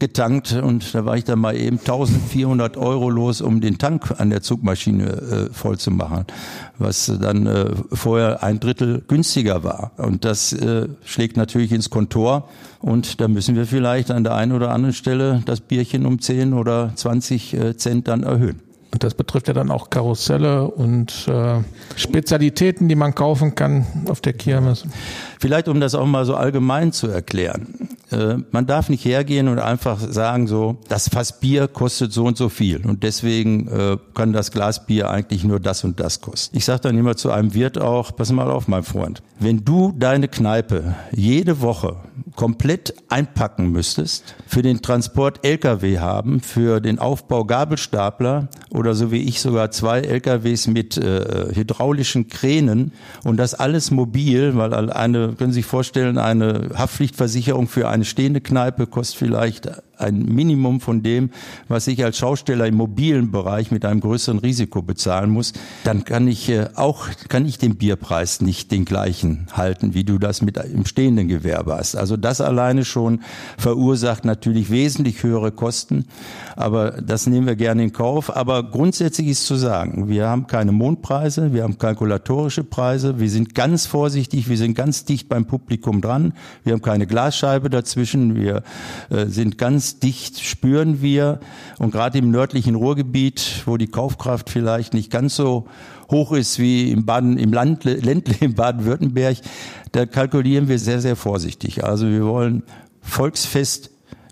getankt 0.00 0.52
und 0.52 0.94
da 0.94 1.04
war 1.04 1.16
ich 1.16 1.24
dann 1.24 1.38
mal 1.38 1.54
eben 1.54 1.78
1400 1.78 2.76
Euro 2.76 3.08
los, 3.10 3.40
um 3.40 3.60
den 3.60 3.78
Tank 3.78 4.12
an 4.18 4.30
der 4.30 4.42
Zugmaschine 4.42 5.04
äh, 5.04 5.54
voll 5.54 5.78
zu 5.78 5.92
machen, 5.92 6.24
was 6.78 7.12
dann 7.20 7.46
äh, 7.46 7.66
vorher 7.92 8.42
ein 8.42 8.58
Drittel 8.58 9.04
günstiger 9.06 9.62
war. 9.62 9.92
Und 9.98 10.24
das 10.24 10.52
äh, 10.52 10.88
schlägt 11.04 11.36
natürlich 11.36 11.70
ins 11.70 11.90
Kontor 11.90 12.48
und 12.80 13.20
da 13.20 13.28
müssen 13.28 13.54
wir 13.54 13.66
vielleicht 13.66 14.10
an 14.10 14.24
der 14.24 14.34
einen 14.34 14.52
oder 14.52 14.70
anderen 14.70 14.94
Stelle 14.94 15.42
das 15.44 15.60
Bierchen 15.60 16.06
um 16.06 16.18
10 16.18 16.54
oder 16.54 16.92
20 16.94 17.54
äh, 17.54 17.76
Cent 17.76 18.08
dann 18.08 18.24
erhöhen. 18.24 18.60
Und 18.92 19.04
das 19.04 19.14
betrifft 19.14 19.46
ja 19.46 19.54
dann 19.54 19.70
auch 19.70 19.90
Karusselle 19.90 20.66
und 20.66 21.28
äh, 21.28 21.60
Spezialitäten, 21.94 22.88
die 22.88 22.96
man 22.96 23.14
kaufen 23.14 23.54
kann 23.54 23.86
auf 24.08 24.20
der 24.20 24.32
Kirmes. 24.32 24.84
Vielleicht, 25.38 25.68
um 25.68 25.78
das 25.78 25.94
auch 25.94 26.06
mal 26.06 26.24
so 26.24 26.34
allgemein 26.34 26.90
zu 26.90 27.06
erklären. 27.06 27.68
Äh, 28.12 28.38
man 28.50 28.66
darf 28.66 28.88
nicht 28.88 29.04
hergehen 29.04 29.48
und 29.48 29.58
einfach 29.58 29.98
sagen 30.00 30.46
so, 30.46 30.78
das 30.88 31.08
Fass 31.08 31.40
Bier 31.40 31.68
kostet 31.68 32.12
so 32.12 32.24
und 32.24 32.36
so 32.36 32.48
viel 32.48 32.84
und 32.86 33.02
deswegen 33.02 33.68
äh, 33.68 33.96
kann 34.14 34.32
das 34.32 34.50
Glas 34.50 34.86
Bier 34.86 35.10
eigentlich 35.10 35.44
nur 35.44 35.60
das 35.60 35.84
und 35.84 36.00
das 36.00 36.20
kosten. 36.20 36.56
Ich 36.56 36.64
sage 36.64 36.80
dann 36.80 36.98
immer 36.98 37.16
zu 37.16 37.30
einem 37.30 37.54
Wirt 37.54 37.78
auch, 37.78 38.14
pass 38.14 38.32
mal 38.32 38.50
auf, 38.50 38.68
mein 38.68 38.82
Freund, 38.82 39.22
wenn 39.38 39.64
du 39.64 39.92
deine 39.96 40.28
Kneipe 40.28 40.94
jede 41.12 41.60
Woche 41.60 41.96
komplett 42.36 42.94
einpacken 43.08 43.70
müsstest, 43.70 44.34
für 44.46 44.62
den 44.62 44.82
Transport 44.82 45.44
LKW 45.44 45.98
haben, 45.98 46.40
für 46.40 46.80
den 46.80 46.98
Aufbau 46.98 47.44
Gabelstapler 47.44 48.48
oder 48.70 48.94
so 48.94 49.10
wie 49.12 49.22
ich 49.22 49.40
sogar 49.40 49.70
zwei 49.70 50.00
LKWs 50.00 50.66
mit 50.66 50.96
äh, 50.96 51.54
hydraulischen 51.54 52.28
Kränen 52.28 52.92
und 53.24 53.36
das 53.36 53.54
alles 53.54 53.90
mobil, 53.90 54.56
weil 54.56 54.90
eine, 54.90 55.34
können 55.34 55.52
Sie 55.52 55.60
sich 55.60 55.66
vorstellen, 55.66 56.18
eine 56.18 56.70
Haftpflichtversicherung 56.74 57.68
für 57.68 57.88
eine 58.00 58.06
stehende 58.06 58.40
Kneipe 58.40 58.86
kostet 58.86 59.18
vielleicht 59.18 59.70
ein 60.00 60.24
Minimum 60.24 60.80
von 60.80 61.02
dem, 61.02 61.30
was 61.68 61.86
ich 61.86 62.04
als 62.04 62.18
Schausteller 62.18 62.66
im 62.66 62.76
mobilen 62.76 63.30
Bereich 63.30 63.70
mit 63.70 63.84
einem 63.84 64.00
größeren 64.00 64.38
Risiko 64.38 64.82
bezahlen 64.82 65.30
muss, 65.30 65.52
dann 65.84 66.04
kann 66.04 66.28
ich 66.28 66.48
äh, 66.48 66.68
auch, 66.74 67.08
kann 67.28 67.46
ich 67.46 67.58
den 67.58 67.76
Bierpreis 67.76 68.40
nicht 68.40 68.70
den 68.72 68.84
gleichen 68.84 69.46
halten, 69.52 69.94
wie 69.94 70.04
du 70.04 70.18
das 70.18 70.42
mit 70.42 70.56
im 70.56 70.84
stehenden 70.84 71.28
Gewerbe 71.28 71.74
hast. 71.76 71.96
Also 71.96 72.16
das 72.16 72.40
alleine 72.40 72.84
schon 72.84 73.20
verursacht 73.58 74.24
natürlich 74.24 74.70
wesentlich 74.70 75.22
höhere 75.22 75.52
Kosten, 75.52 76.06
aber 76.56 76.92
das 77.02 77.26
nehmen 77.26 77.46
wir 77.46 77.56
gerne 77.56 77.84
in 77.84 77.92
Kauf. 77.92 78.34
Aber 78.34 78.62
grundsätzlich 78.62 79.28
ist 79.28 79.46
zu 79.46 79.56
sagen, 79.56 80.08
wir 80.08 80.28
haben 80.28 80.46
keine 80.46 80.72
Mondpreise, 80.72 81.52
wir 81.52 81.62
haben 81.62 81.78
kalkulatorische 81.78 82.64
Preise, 82.64 83.18
wir 83.18 83.30
sind 83.30 83.54
ganz 83.54 83.86
vorsichtig, 83.86 84.48
wir 84.48 84.56
sind 84.56 84.74
ganz 84.74 85.04
dicht 85.04 85.28
beim 85.28 85.46
Publikum 85.46 86.00
dran, 86.00 86.34
wir 86.64 86.72
haben 86.72 86.82
keine 86.82 87.06
Glasscheibe 87.06 87.70
dazwischen, 87.70 88.34
wir 88.34 88.62
äh, 89.10 89.26
sind 89.26 89.58
ganz 89.58 89.89
dicht 89.98 90.40
spüren 90.40 91.02
wir. 91.02 91.40
Und 91.78 91.90
gerade 91.90 92.18
im 92.18 92.30
nördlichen 92.30 92.74
Ruhrgebiet, 92.74 93.62
wo 93.66 93.76
die 93.76 93.88
Kaufkraft 93.88 94.50
vielleicht 94.50 94.94
nicht 94.94 95.10
ganz 95.10 95.36
so 95.36 95.66
hoch 96.10 96.32
ist 96.32 96.58
wie 96.58 96.90
im 96.90 97.04
Baden, 97.04 97.38
im 97.38 97.52
Land, 97.52 97.84
Ländle 97.84 98.34
in 98.40 98.54
Baden-Württemberg, 98.54 99.38
da 99.92 100.06
kalkulieren 100.06 100.68
wir 100.68 100.78
sehr, 100.78 101.00
sehr 101.00 101.16
vorsichtig. 101.16 101.84
Also 101.84 102.08
wir 102.08 102.24
wollen 102.24 102.62
Volksfest 103.00 103.90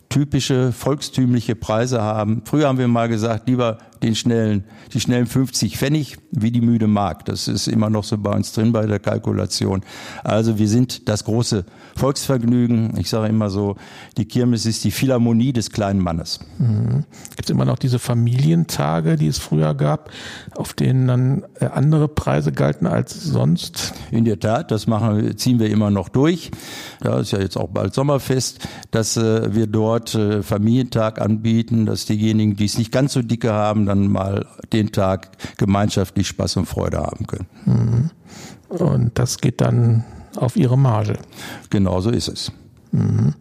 typische 0.08 0.72
volkstümliche 0.72 1.54
Preise 1.54 2.00
haben. 2.00 2.42
Früher 2.44 2.68
haben 2.68 2.78
wir 2.78 2.88
mal 2.88 3.08
gesagt, 3.08 3.48
lieber 3.48 3.78
den 4.02 4.14
schnellen, 4.14 4.64
die 4.92 5.00
schnellen 5.00 5.26
50 5.26 5.76
Pfennig, 5.76 6.18
wie 6.30 6.50
die 6.50 6.60
müde 6.60 6.86
Mark. 6.86 7.24
Das 7.24 7.48
ist 7.48 7.68
immer 7.68 7.90
noch 7.90 8.04
so 8.04 8.18
bei 8.18 8.32
uns 8.32 8.52
drin 8.52 8.72
bei 8.72 8.86
der 8.86 8.98
Kalkulation. 8.98 9.82
Also 10.24 10.58
wir 10.58 10.68
sind 10.68 11.08
das 11.08 11.24
große 11.24 11.64
Volksvergnügen. 11.96 12.98
Ich 12.98 13.10
sage 13.10 13.28
immer 13.28 13.50
so, 13.50 13.76
die 14.16 14.26
Kirmes 14.26 14.66
ist 14.66 14.84
die 14.84 14.90
Philharmonie 14.90 15.52
des 15.52 15.70
kleinen 15.70 16.00
Mannes. 16.00 16.40
Mhm. 16.58 17.04
Gibt 17.30 17.44
es 17.44 17.50
immer 17.50 17.64
noch 17.64 17.78
diese 17.78 17.98
Familientage, 17.98 19.16
die 19.16 19.26
es 19.26 19.38
früher 19.38 19.74
gab, 19.74 20.10
auf 20.54 20.74
denen 20.74 21.08
dann 21.08 21.44
äh, 21.60 21.66
andere 21.66 22.08
Preise 22.08 22.52
galten 22.52 22.86
als 22.86 23.22
sonst? 23.22 23.94
In 24.10 24.24
der 24.24 24.38
Tat, 24.38 24.70
das 24.70 24.86
machen, 24.86 25.36
ziehen 25.36 25.58
wir 25.58 25.70
immer 25.70 25.90
noch 25.90 26.08
durch. 26.08 26.50
Da 27.00 27.20
ist 27.20 27.32
ja 27.32 27.40
jetzt 27.40 27.56
auch 27.56 27.68
bald 27.68 27.94
Sommerfest, 27.94 28.66
dass 28.90 29.16
äh, 29.16 29.54
wir 29.54 29.66
dort 29.66 30.14
äh, 30.14 30.42
Familientag 30.42 31.20
anbieten, 31.20 31.86
dass 31.86 32.06
diejenigen, 32.06 32.56
die 32.56 32.64
es 32.64 32.78
nicht 32.78 32.92
ganz 32.92 33.12
so 33.12 33.22
dicke 33.22 33.52
haben, 33.52 33.86
dann 33.88 34.08
mal 34.08 34.46
den 34.72 34.92
Tag 34.92 35.28
gemeinschaftlich 35.56 36.28
Spaß 36.28 36.58
und 36.58 36.66
Freude 36.66 36.98
haben 36.98 37.26
können. 37.26 37.46
Mhm. 37.66 38.10
Und 38.68 39.18
das 39.18 39.38
geht 39.38 39.60
dann 39.60 40.04
auf 40.36 40.56
ihre 40.56 40.78
Marge. 40.78 41.18
Genau 41.70 42.00
so 42.00 42.10
ist 42.10 42.28
es. 42.28 42.52
Mhm. 42.92 43.34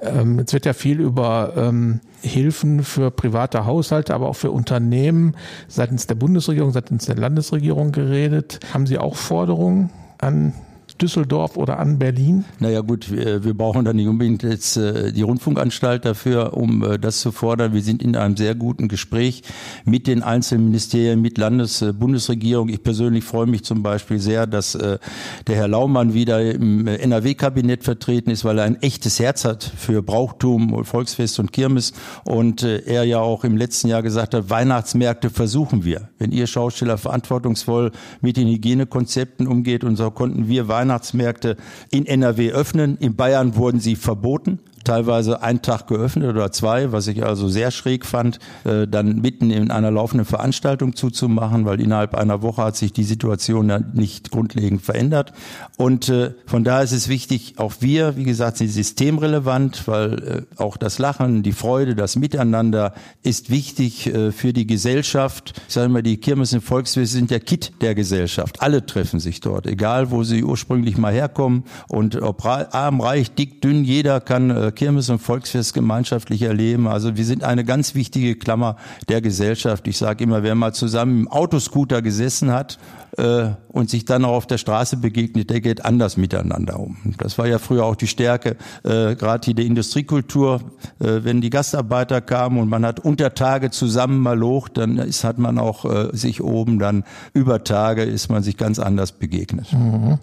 Ähm, 0.00 0.38
jetzt 0.38 0.52
wird 0.52 0.66
ja 0.66 0.72
viel 0.72 1.00
über 1.00 1.52
ähm, 1.56 2.00
Hilfen 2.22 2.82
für 2.82 3.10
private 3.10 3.66
Haushalte, 3.66 4.14
aber 4.14 4.28
auch 4.28 4.36
für 4.36 4.50
Unternehmen 4.50 5.36
seitens 5.68 6.06
der 6.06 6.14
Bundesregierung, 6.16 6.72
seitens 6.72 7.06
der 7.06 7.16
Landesregierung 7.16 7.92
geredet. 7.92 8.60
Haben 8.72 8.86
Sie 8.86 8.98
auch 8.98 9.16
Forderungen 9.16 9.90
an 10.18 10.54
Düsseldorf 10.96 11.56
oder 11.56 11.78
an 11.78 11.98
Berlin? 11.98 12.44
Naja 12.58 12.80
gut, 12.80 13.10
wir, 13.10 13.44
wir 13.44 13.54
brauchen 13.54 13.84
da 13.84 13.92
nicht 13.92 14.06
unbedingt 14.06 14.42
jetzt 14.42 14.76
äh, 14.76 15.12
die 15.12 15.22
Rundfunkanstalt 15.22 16.04
dafür, 16.04 16.56
um 16.56 16.84
äh, 16.84 16.98
das 16.98 17.20
zu 17.20 17.32
fordern. 17.32 17.72
Wir 17.72 17.82
sind 17.82 18.02
in 18.02 18.16
einem 18.16 18.36
sehr 18.36 18.54
guten 18.54 18.88
Gespräch 18.88 19.42
mit 19.84 20.06
den 20.06 20.22
einzelnen 20.22 20.66
Ministerien, 20.66 21.20
mit 21.20 21.38
Landes-, 21.38 21.82
äh, 21.82 21.92
Bundesregierung. 21.92 22.68
Ich 22.68 22.82
persönlich 22.82 23.24
freue 23.24 23.46
mich 23.46 23.64
zum 23.64 23.82
Beispiel 23.82 24.18
sehr, 24.18 24.46
dass 24.46 24.74
äh, 24.74 24.98
der 25.46 25.56
Herr 25.56 25.68
Laumann 25.68 26.14
wieder 26.14 26.40
im 26.42 26.86
äh, 26.86 26.96
NRW-Kabinett 26.96 27.82
vertreten 27.82 28.30
ist, 28.30 28.44
weil 28.44 28.58
er 28.58 28.64
ein 28.64 28.80
echtes 28.82 29.18
Herz 29.18 29.44
hat 29.44 29.64
für 29.64 30.02
Brauchtum, 30.02 30.84
Volksfest 30.84 31.40
und 31.40 31.52
Kirmes. 31.52 31.92
Und 32.24 32.62
äh, 32.62 32.82
er 32.86 33.04
ja 33.04 33.18
auch 33.18 33.44
im 33.44 33.56
letzten 33.56 33.88
Jahr 33.88 34.02
gesagt 34.02 34.34
hat, 34.34 34.50
Weihnachtsmärkte 34.50 35.30
versuchen 35.30 35.84
wir. 35.84 36.10
Wenn 36.18 36.32
ihr 36.32 36.46
Schausteller 36.46 36.98
verantwortungsvoll 36.98 37.92
mit 38.20 38.36
den 38.36 38.48
Hygienekonzepten 38.48 39.46
umgeht 39.46 39.82
und 39.82 39.96
so 39.96 40.10
konnten 40.10 40.48
wir 40.48 40.68
Weihnachten 40.68 40.81
Weihnachtsmärkte 40.82 41.56
in 41.90 42.06
NRW 42.06 42.50
öffnen. 42.50 42.96
In 42.98 43.14
Bayern 43.14 43.54
wurden 43.54 43.78
sie 43.78 43.94
verboten 43.94 44.58
teilweise 44.84 45.42
einen 45.42 45.62
Tag 45.62 45.86
geöffnet 45.86 46.30
oder 46.30 46.52
zwei, 46.52 46.92
was 46.92 47.06
ich 47.06 47.24
also 47.24 47.48
sehr 47.48 47.70
schräg 47.70 48.04
fand, 48.04 48.38
äh, 48.64 48.86
dann 48.86 49.20
mitten 49.20 49.50
in 49.50 49.70
einer 49.70 49.90
laufenden 49.90 50.24
Veranstaltung 50.24 50.96
zuzumachen, 50.96 51.64
weil 51.64 51.80
innerhalb 51.80 52.14
einer 52.14 52.42
Woche 52.42 52.62
hat 52.62 52.76
sich 52.76 52.92
die 52.92 53.04
Situation 53.04 53.68
ja 53.68 53.78
nicht 53.78 54.30
grundlegend 54.30 54.82
verändert. 54.82 55.32
Und 55.76 56.08
äh, 56.08 56.32
von 56.46 56.64
daher 56.64 56.82
ist 56.82 56.92
es 56.92 57.08
wichtig, 57.08 57.54
auch 57.58 57.74
wir, 57.80 58.16
wie 58.16 58.24
gesagt, 58.24 58.58
sind 58.58 58.68
systemrelevant, 58.68 59.86
weil 59.86 60.46
äh, 60.58 60.60
auch 60.60 60.76
das 60.76 60.98
Lachen, 60.98 61.42
die 61.42 61.52
Freude, 61.52 61.94
das 61.94 62.16
Miteinander 62.16 62.94
ist 63.22 63.50
wichtig 63.50 64.10
für 64.32 64.52
die 64.52 64.66
Gesellschaft. 64.66 65.54
Ich 65.68 65.74
sage 65.74 65.86
immer, 65.86 66.02
die 66.02 66.16
Kirmes 66.16 66.52
und 66.52 66.60
Volksfeste 66.62 67.16
sind 67.16 67.30
der 67.30 67.40
Kit 67.40 67.72
der 67.80 67.94
Gesellschaft. 67.94 68.62
Alle 68.62 68.84
treffen 68.84 69.20
sich 69.20 69.40
dort, 69.40 69.66
egal 69.66 70.10
wo 70.10 70.24
sie 70.24 70.44
ursprünglich 70.44 70.98
mal 70.98 71.12
herkommen. 71.12 71.64
Und 71.88 72.20
ob 72.20 72.44
arm, 72.44 73.00
reich, 73.00 73.32
dick, 73.34 73.60
dünn, 73.62 73.84
jeder 73.84 74.20
kann 74.20 74.71
Kirmes 74.72 75.10
und 75.10 75.20
Volksfest 75.20 75.74
gemeinschaftlich 75.74 76.42
erleben. 76.42 76.88
Also 76.88 77.16
wir 77.16 77.24
sind 77.24 77.44
eine 77.44 77.64
ganz 77.64 77.94
wichtige 77.94 78.36
Klammer 78.36 78.76
der 79.08 79.20
Gesellschaft. 79.20 79.86
Ich 79.86 79.98
sage 79.98 80.24
immer, 80.24 80.42
wer 80.42 80.54
mal 80.54 80.72
zusammen 80.72 81.20
im 81.20 81.28
Autoscooter 81.28 82.02
gesessen 82.02 82.52
hat 82.52 82.78
äh, 83.16 83.50
und 83.68 83.90
sich 83.90 84.04
dann 84.04 84.24
auch 84.24 84.32
auf 84.32 84.46
der 84.46 84.58
Straße 84.58 84.96
begegnet, 84.96 85.50
der 85.50 85.60
geht 85.60 85.84
anders 85.84 86.16
miteinander 86.16 86.80
um. 86.80 86.96
Das 87.18 87.38
war 87.38 87.46
ja 87.46 87.58
früher 87.58 87.84
auch 87.84 87.96
die 87.96 88.06
Stärke, 88.06 88.56
äh, 88.84 89.14
gerade 89.14 89.44
hier 89.44 89.54
der 89.54 89.66
Industriekultur. 89.66 90.60
Äh, 90.98 91.24
wenn 91.24 91.40
die 91.40 91.50
Gastarbeiter 91.50 92.20
kamen 92.20 92.58
und 92.58 92.68
man 92.68 92.84
hat 92.84 93.00
unter 93.00 93.34
Tage 93.34 93.70
zusammen 93.70 94.18
mal 94.18 94.40
hoch, 94.42 94.68
dann 94.68 94.98
ist, 94.98 95.24
hat 95.24 95.38
man 95.38 95.58
auch 95.58 95.84
äh, 95.84 96.08
sich 96.16 96.42
oben 96.42 96.78
dann 96.78 97.04
über 97.32 97.64
Tage 97.64 98.02
ist 98.02 98.28
man 98.28 98.42
sich 98.42 98.56
ganz 98.56 98.78
anders 98.78 99.12
begegnet. 99.12 99.72
Mhm. 99.72 100.18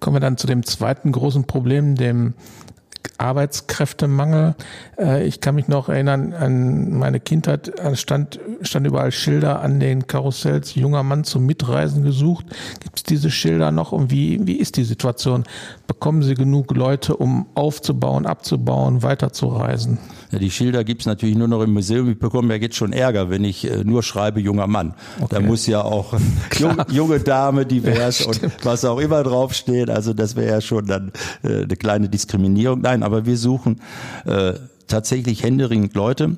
Kommen 0.00 0.16
wir 0.16 0.20
dann 0.20 0.36
zu 0.36 0.46
dem 0.46 0.64
zweiten 0.64 1.10
großen 1.10 1.44
Problem, 1.44 1.96
dem 1.96 2.34
Arbeitskräftemangel. 3.16 4.54
Äh, 4.98 5.26
ich 5.26 5.40
kann 5.40 5.54
mich 5.54 5.68
noch 5.68 5.88
erinnern 5.88 6.32
an 6.32 6.98
meine 6.98 7.20
Kindheit, 7.20 7.72
stand, 7.94 8.38
stand 8.62 8.86
überall 8.86 9.12
Schilder 9.12 9.60
an 9.60 9.80
den 9.80 10.06
Karussells, 10.06 10.74
junger 10.74 11.02
Mann 11.02 11.24
zum 11.24 11.46
Mitreisen 11.46 12.04
gesucht. 12.04 12.46
Gibt 12.82 12.98
es 12.98 13.02
diese 13.04 13.30
Schilder 13.30 13.70
noch 13.70 13.92
und 13.92 14.10
wie, 14.10 14.46
wie 14.46 14.56
ist 14.56 14.76
die 14.76 14.84
Situation? 14.84 15.44
Bekommen 15.86 16.22
Sie 16.22 16.34
genug 16.34 16.74
Leute, 16.74 17.16
um 17.16 17.46
aufzubauen, 17.54 18.26
abzubauen, 18.26 19.02
weiterzureisen? 19.02 19.98
Die 20.32 20.50
Schilder 20.50 20.84
gibt's 20.84 21.06
natürlich 21.06 21.36
nur 21.36 21.48
noch 21.48 21.62
im 21.62 21.72
Museum. 21.72 22.10
Ich 22.10 22.18
bekomme 22.18 22.54
ja 22.54 22.60
jetzt 22.60 22.76
schon 22.76 22.92
Ärger, 22.92 23.30
wenn 23.30 23.44
ich 23.44 23.68
äh, 23.70 23.82
nur 23.84 24.02
schreibe 24.02 24.40
junger 24.40 24.66
Mann. 24.66 24.94
Okay. 25.20 25.26
Da 25.30 25.40
muss 25.40 25.66
ja 25.66 25.82
auch 25.82 26.14
junge, 26.58 26.86
junge 26.90 27.20
Dame, 27.20 27.64
divers 27.64 28.20
ja, 28.20 28.26
und 28.26 28.40
was 28.64 28.84
auch 28.84 28.98
immer 28.98 29.22
draufsteht. 29.22 29.88
Also 29.88 30.12
das 30.12 30.36
wäre 30.36 30.50
ja 30.50 30.60
schon 30.60 30.86
dann 30.86 31.12
äh, 31.42 31.62
eine 31.62 31.76
kleine 31.76 32.08
Diskriminierung. 32.08 32.80
Nein, 32.82 33.02
aber 33.02 33.24
wir 33.24 33.36
suchen 33.36 33.80
äh, 34.26 34.54
tatsächlich 34.86 35.42
händeringend 35.42 35.94
Leute, 35.94 36.36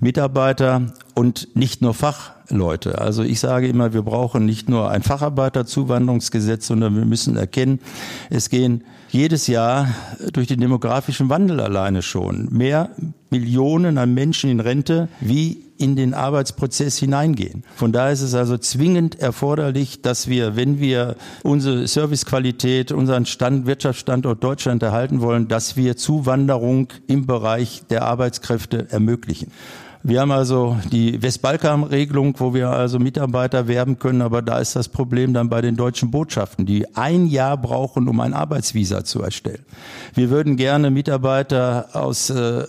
Mitarbeiter 0.00 0.92
und 1.16 1.56
nicht 1.56 1.80
nur 1.80 1.94
Fachleute. 1.94 3.00
Also 3.00 3.22
ich 3.22 3.40
sage 3.40 3.66
immer, 3.68 3.94
wir 3.94 4.02
brauchen 4.02 4.44
nicht 4.44 4.68
nur 4.68 4.90
ein 4.90 5.02
Facharbeiterzuwanderungsgesetz, 5.02 6.66
sondern 6.66 6.94
wir 6.94 7.06
müssen 7.06 7.36
erkennen, 7.36 7.80
es 8.28 8.50
gehen 8.50 8.84
jedes 9.08 9.46
Jahr 9.46 9.88
durch 10.34 10.46
den 10.46 10.60
demografischen 10.60 11.30
Wandel 11.30 11.60
alleine 11.60 12.02
schon 12.02 12.48
mehr 12.50 12.90
Millionen 13.30 13.96
an 13.96 14.12
Menschen 14.12 14.50
in 14.50 14.60
Rente 14.60 15.08
wie 15.20 15.62
in 15.78 15.96
den 15.96 16.12
Arbeitsprozess 16.12 16.98
hineingehen. 16.98 17.64
Von 17.76 17.92
daher 17.92 18.12
ist 18.12 18.22
es 18.22 18.34
also 18.34 18.58
zwingend 18.58 19.18
erforderlich, 19.18 20.02
dass 20.02 20.28
wir, 20.28 20.54
wenn 20.54 20.80
wir 20.80 21.16
unsere 21.42 21.86
Servicequalität, 21.86 22.92
unseren 22.92 23.24
Stand, 23.24 23.66
Wirtschaftsstandort 23.66 24.44
Deutschland 24.44 24.82
erhalten 24.82 25.22
wollen, 25.22 25.48
dass 25.48 25.76
wir 25.76 25.96
Zuwanderung 25.96 26.88
im 27.06 27.26
Bereich 27.26 27.82
der 27.88 28.04
Arbeitskräfte 28.04 28.90
ermöglichen. 28.90 29.50
Wir 30.08 30.20
haben 30.20 30.30
also 30.30 30.76
die 30.92 31.20
Westbalkan-Regelung, 31.20 32.36
wo 32.38 32.54
wir 32.54 32.70
also 32.70 33.00
Mitarbeiter 33.00 33.66
werben 33.66 33.98
können, 33.98 34.22
aber 34.22 34.40
da 34.40 34.60
ist 34.60 34.76
das 34.76 34.88
Problem 34.88 35.34
dann 35.34 35.48
bei 35.48 35.60
den 35.60 35.74
deutschen 35.74 36.12
Botschaften, 36.12 36.64
die 36.64 36.94
ein 36.94 37.26
Jahr 37.26 37.56
brauchen, 37.56 38.06
um 38.06 38.20
ein 38.20 38.32
Arbeitsvisa 38.32 39.02
zu 39.02 39.20
erstellen. 39.20 39.64
Wir 40.14 40.30
würden 40.30 40.54
gerne 40.56 40.92
Mitarbeiter 40.92 41.88
aus 41.94 42.30
äh, 42.30 42.66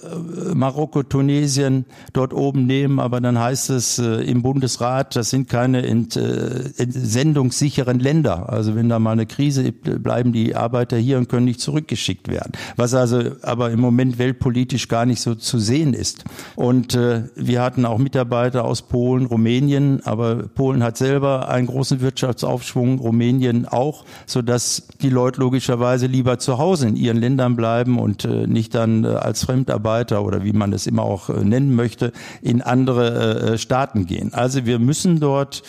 Marokko, 0.56 1.04
Tunesien 1.04 1.86
dort 2.12 2.34
oben 2.34 2.66
nehmen, 2.66 3.00
aber 3.00 3.22
dann 3.22 3.38
heißt 3.38 3.70
es 3.70 4.00
äh, 4.00 4.24
im 4.24 4.42
Bundesrat, 4.42 5.16
das 5.16 5.30
sind 5.30 5.48
keine 5.48 5.86
ent, 5.86 6.16
äh, 6.16 6.72
entsendungssicheren 6.78 8.00
Länder. 8.00 8.52
Also 8.52 8.76
wenn 8.76 8.90
da 8.90 8.98
mal 8.98 9.12
eine 9.12 9.28
Krise 9.28 9.72
bleiben 9.72 10.34
die 10.34 10.56
Arbeiter 10.56 10.98
hier 10.98 11.20
und 11.20 11.30
können 11.30 11.46
nicht 11.46 11.62
zurückgeschickt 11.62 12.30
werden. 12.30 12.54
Was 12.78 12.96
also 12.96 13.22
aber 13.44 13.70
im 13.70 13.80
Moment 13.80 14.18
weltpolitisch 14.18 14.88
gar 14.88 15.06
nicht 15.06 15.22
so 15.22 15.36
zu 15.36 15.60
sehen 15.60 15.94
ist. 15.94 16.24
Und 16.56 16.96
äh, 16.96 17.27
wir 17.36 17.62
hatten 17.62 17.86
auch 17.86 17.98
Mitarbeiter 17.98 18.66
aus 18.66 18.82
Polen, 18.82 19.26
Rumänien, 19.26 20.02
aber 20.06 20.36
Polen 20.36 20.84
hat 20.84 20.98
selber 20.98 21.50
einen 21.50 21.68
großen 21.68 22.02
Wirtschaftsaufschwung, 22.02 23.00
Rumänien 23.00 23.68
auch, 23.68 24.06
so 24.26 24.42
dass 24.42 24.88
die 25.02 25.10
Leute 25.10 25.40
logischerweise 25.40 26.08
lieber 26.08 26.40
zu 26.40 26.58
Hause 26.58 26.88
in 26.88 26.96
ihren 26.96 27.18
Ländern 27.18 27.56
bleiben 27.56 28.00
und 28.00 28.26
äh, 28.26 28.48
nicht 28.48 28.76
dann 28.76 29.04
äh, 29.04 29.08
als 29.08 29.46
Fremdarbeiter 29.46 30.24
oder 30.24 30.44
wie 30.44 30.54
man 30.54 30.74
es 30.74 30.88
immer 30.88 31.04
auch 31.04 31.30
äh, 31.30 31.44
nennen 31.44 31.76
möchte, 31.76 32.12
in 32.42 32.62
andere 32.62 33.58
Staaten 33.58 34.06
gehen. 34.06 34.34
Also 34.34 34.66
wir 34.66 34.80
müssen 34.80 35.20
dort 35.20 35.64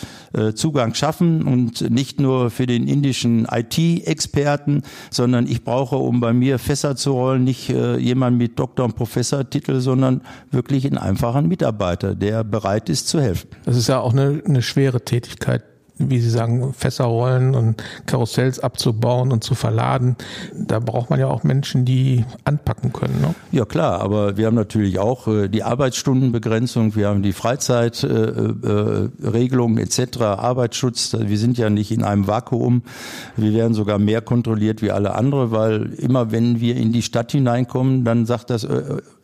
Zugang 0.55 0.93
schaffen 0.93 1.43
und 1.43 1.89
nicht 1.89 2.19
nur 2.19 2.49
für 2.49 2.65
den 2.65 2.87
indischen 2.87 3.47
IT-Experten, 3.49 4.83
sondern 5.09 5.47
ich 5.47 5.63
brauche, 5.63 5.95
um 5.95 6.19
bei 6.19 6.33
mir 6.33 6.59
Fässer 6.59 6.95
zu 6.95 7.13
rollen, 7.13 7.43
nicht 7.43 7.69
jemand 7.69 8.37
mit 8.37 8.59
Doktor- 8.59 8.85
und 8.85 8.95
Professortitel, 8.95 9.79
sondern 9.79 10.21
wirklich 10.51 10.85
in 10.85 10.97
einfachen 10.97 11.38
Mitarbeiter, 11.47 12.15
der 12.15 12.43
bereit 12.43 12.89
ist 12.89 13.07
zu 13.07 13.21
helfen. 13.21 13.49
Das 13.65 13.77
ist 13.77 13.87
ja 13.87 13.99
auch 13.99 14.13
eine, 14.13 14.41
eine 14.45 14.61
schwere 14.61 15.01
Tätigkeit, 15.01 15.63
wie 15.99 16.19
Sie 16.19 16.29
sagen, 16.29 16.73
Fässer 16.73 17.05
rollen 17.05 17.55
und 17.55 17.83
Karussells 18.05 18.59
abzubauen 18.59 19.33
und 19.33 19.43
zu 19.43 19.53
verladen. 19.53 20.15
Da 20.55 20.79
braucht 20.79 21.09
man 21.09 21.19
ja 21.19 21.27
auch 21.27 21.43
Menschen, 21.43 21.83
die 21.83 22.23
anpacken 22.45 22.93
können. 22.93 23.19
Ne? 23.21 23.35
Ja 23.51 23.65
klar, 23.65 23.99
aber 23.99 24.37
wir 24.37 24.45
haben 24.47 24.55
natürlich 24.55 24.97
auch 24.97 25.27
äh, 25.27 25.49
die 25.49 25.63
Arbeitsstundenbegrenzung, 25.63 26.95
wir 26.95 27.09
haben 27.09 27.21
die 27.21 27.33
Freizeitregelung 27.33 29.77
äh, 29.77 29.81
äh, 29.81 29.83
etc., 29.83 30.21
Arbeitsschutz. 30.21 31.17
Wir 31.19 31.37
sind 31.37 31.57
ja 31.57 31.69
nicht 31.69 31.91
in 31.91 32.03
einem 32.03 32.27
Vakuum. 32.27 32.83
Wir 33.35 33.53
werden 33.53 33.73
sogar 33.73 33.99
mehr 33.99 34.21
kontrolliert 34.21 34.81
wie 34.81 34.91
alle 34.91 35.15
andere, 35.15 35.51
weil 35.51 35.91
immer 35.97 36.31
wenn 36.31 36.61
wir 36.61 36.77
in 36.77 36.93
die 36.93 37.01
Stadt 37.01 37.33
hineinkommen, 37.33 38.05
dann 38.05 38.25
sagt 38.25 38.49
das 38.49 38.65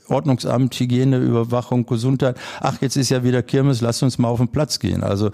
Ordnungsamt, 0.07 0.75
Hygiene, 0.75 1.17
Überwachung, 1.17 1.85
Gesundheit. 1.85 2.37
Ach, 2.61 2.81
jetzt 2.81 2.97
ist 2.97 3.09
ja 3.09 3.23
wieder 3.23 3.43
Kirmes, 3.43 3.81
lass 3.81 4.03
uns 4.03 4.17
mal 4.17 4.27
auf 4.27 4.39
den 4.39 4.49
Platz 4.49 4.79
gehen. 4.79 5.03
Also 5.03 5.31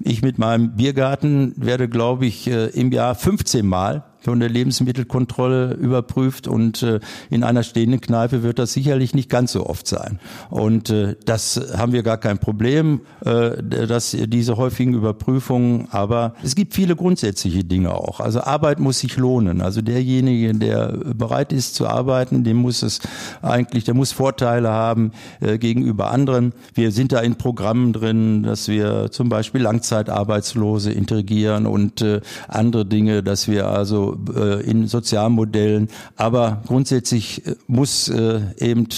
ich 0.00 0.22
mit 0.22 0.38
meinem 0.38 0.76
Biergarten 0.76 1.54
werde, 1.56 1.88
glaube 1.88 2.26
ich, 2.26 2.48
äh, 2.48 2.66
im 2.68 2.92
Jahr 2.92 3.14
15 3.14 3.66
Mal 3.66 4.04
von 4.22 4.40
der 4.40 4.48
Lebensmittelkontrolle 4.48 5.74
überprüft 5.74 6.46
und 6.46 6.82
äh, 6.82 7.00
in 7.30 7.42
einer 7.44 7.62
stehenden 7.62 8.00
Kneipe 8.00 8.42
wird 8.42 8.58
das 8.58 8.72
sicherlich 8.72 9.14
nicht 9.14 9.28
ganz 9.28 9.52
so 9.52 9.66
oft 9.66 9.86
sein. 9.86 10.20
Und 10.50 10.90
äh, 10.90 11.16
das 11.24 11.60
haben 11.76 11.92
wir 11.92 12.02
gar 12.02 12.18
kein 12.18 12.38
Problem, 12.38 13.00
äh, 13.24 13.62
dass 13.62 14.12
diese 14.12 14.56
häufigen 14.56 14.94
Überprüfungen, 14.94 15.88
aber 15.90 16.34
es 16.42 16.54
gibt 16.54 16.74
viele 16.74 16.94
grundsätzliche 16.94 17.64
Dinge 17.64 17.94
auch. 17.94 18.20
Also 18.20 18.40
Arbeit 18.42 18.78
muss 18.78 19.00
sich 19.00 19.16
lohnen. 19.16 19.60
Also 19.60 19.82
derjenige, 19.82 20.54
der 20.54 20.88
bereit 20.88 21.52
ist 21.52 21.74
zu 21.74 21.86
arbeiten, 21.86 22.44
dem 22.44 22.58
muss 22.58 22.82
es 22.82 23.00
eigentlich, 23.40 23.84
der 23.84 23.94
muss 23.94 24.12
Vorteile 24.12 24.70
haben 24.70 25.12
gegenüber 25.40 26.10
anderen. 26.10 26.52
Wir 26.74 26.92
sind 26.92 27.12
da 27.12 27.20
in 27.20 27.36
Programmen 27.36 27.92
drin, 27.92 28.42
dass 28.42 28.68
wir 28.68 29.10
zum 29.10 29.28
Beispiel 29.28 29.62
Langzeitarbeitslose 29.62 30.92
integrieren 30.92 31.66
und 31.66 32.04
andere 32.48 32.86
Dinge, 32.86 33.22
dass 33.22 33.48
wir 33.48 33.68
also 33.68 34.11
äh, 34.34 34.60
in 34.62 34.86
Sozialmodellen. 34.86 35.88
Aber 36.16 36.62
grundsätzlich 36.66 37.46
äh, 37.46 37.56
muss 37.66 38.08
äh, 38.08 38.40
eben 38.58 38.88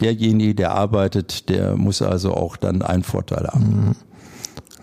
derjenige, 0.00 0.54
der 0.54 0.72
arbeitet, 0.72 1.48
der 1.48 1.76
muss 1.76 2.02
also 2.02 2.34
auch 2.34 2.56
dann 2.56 2.82
einen 2.82 3.02
Vorteil 3.02 3.46
haben. 3.46 3.86
Mhm. 3.88 3.96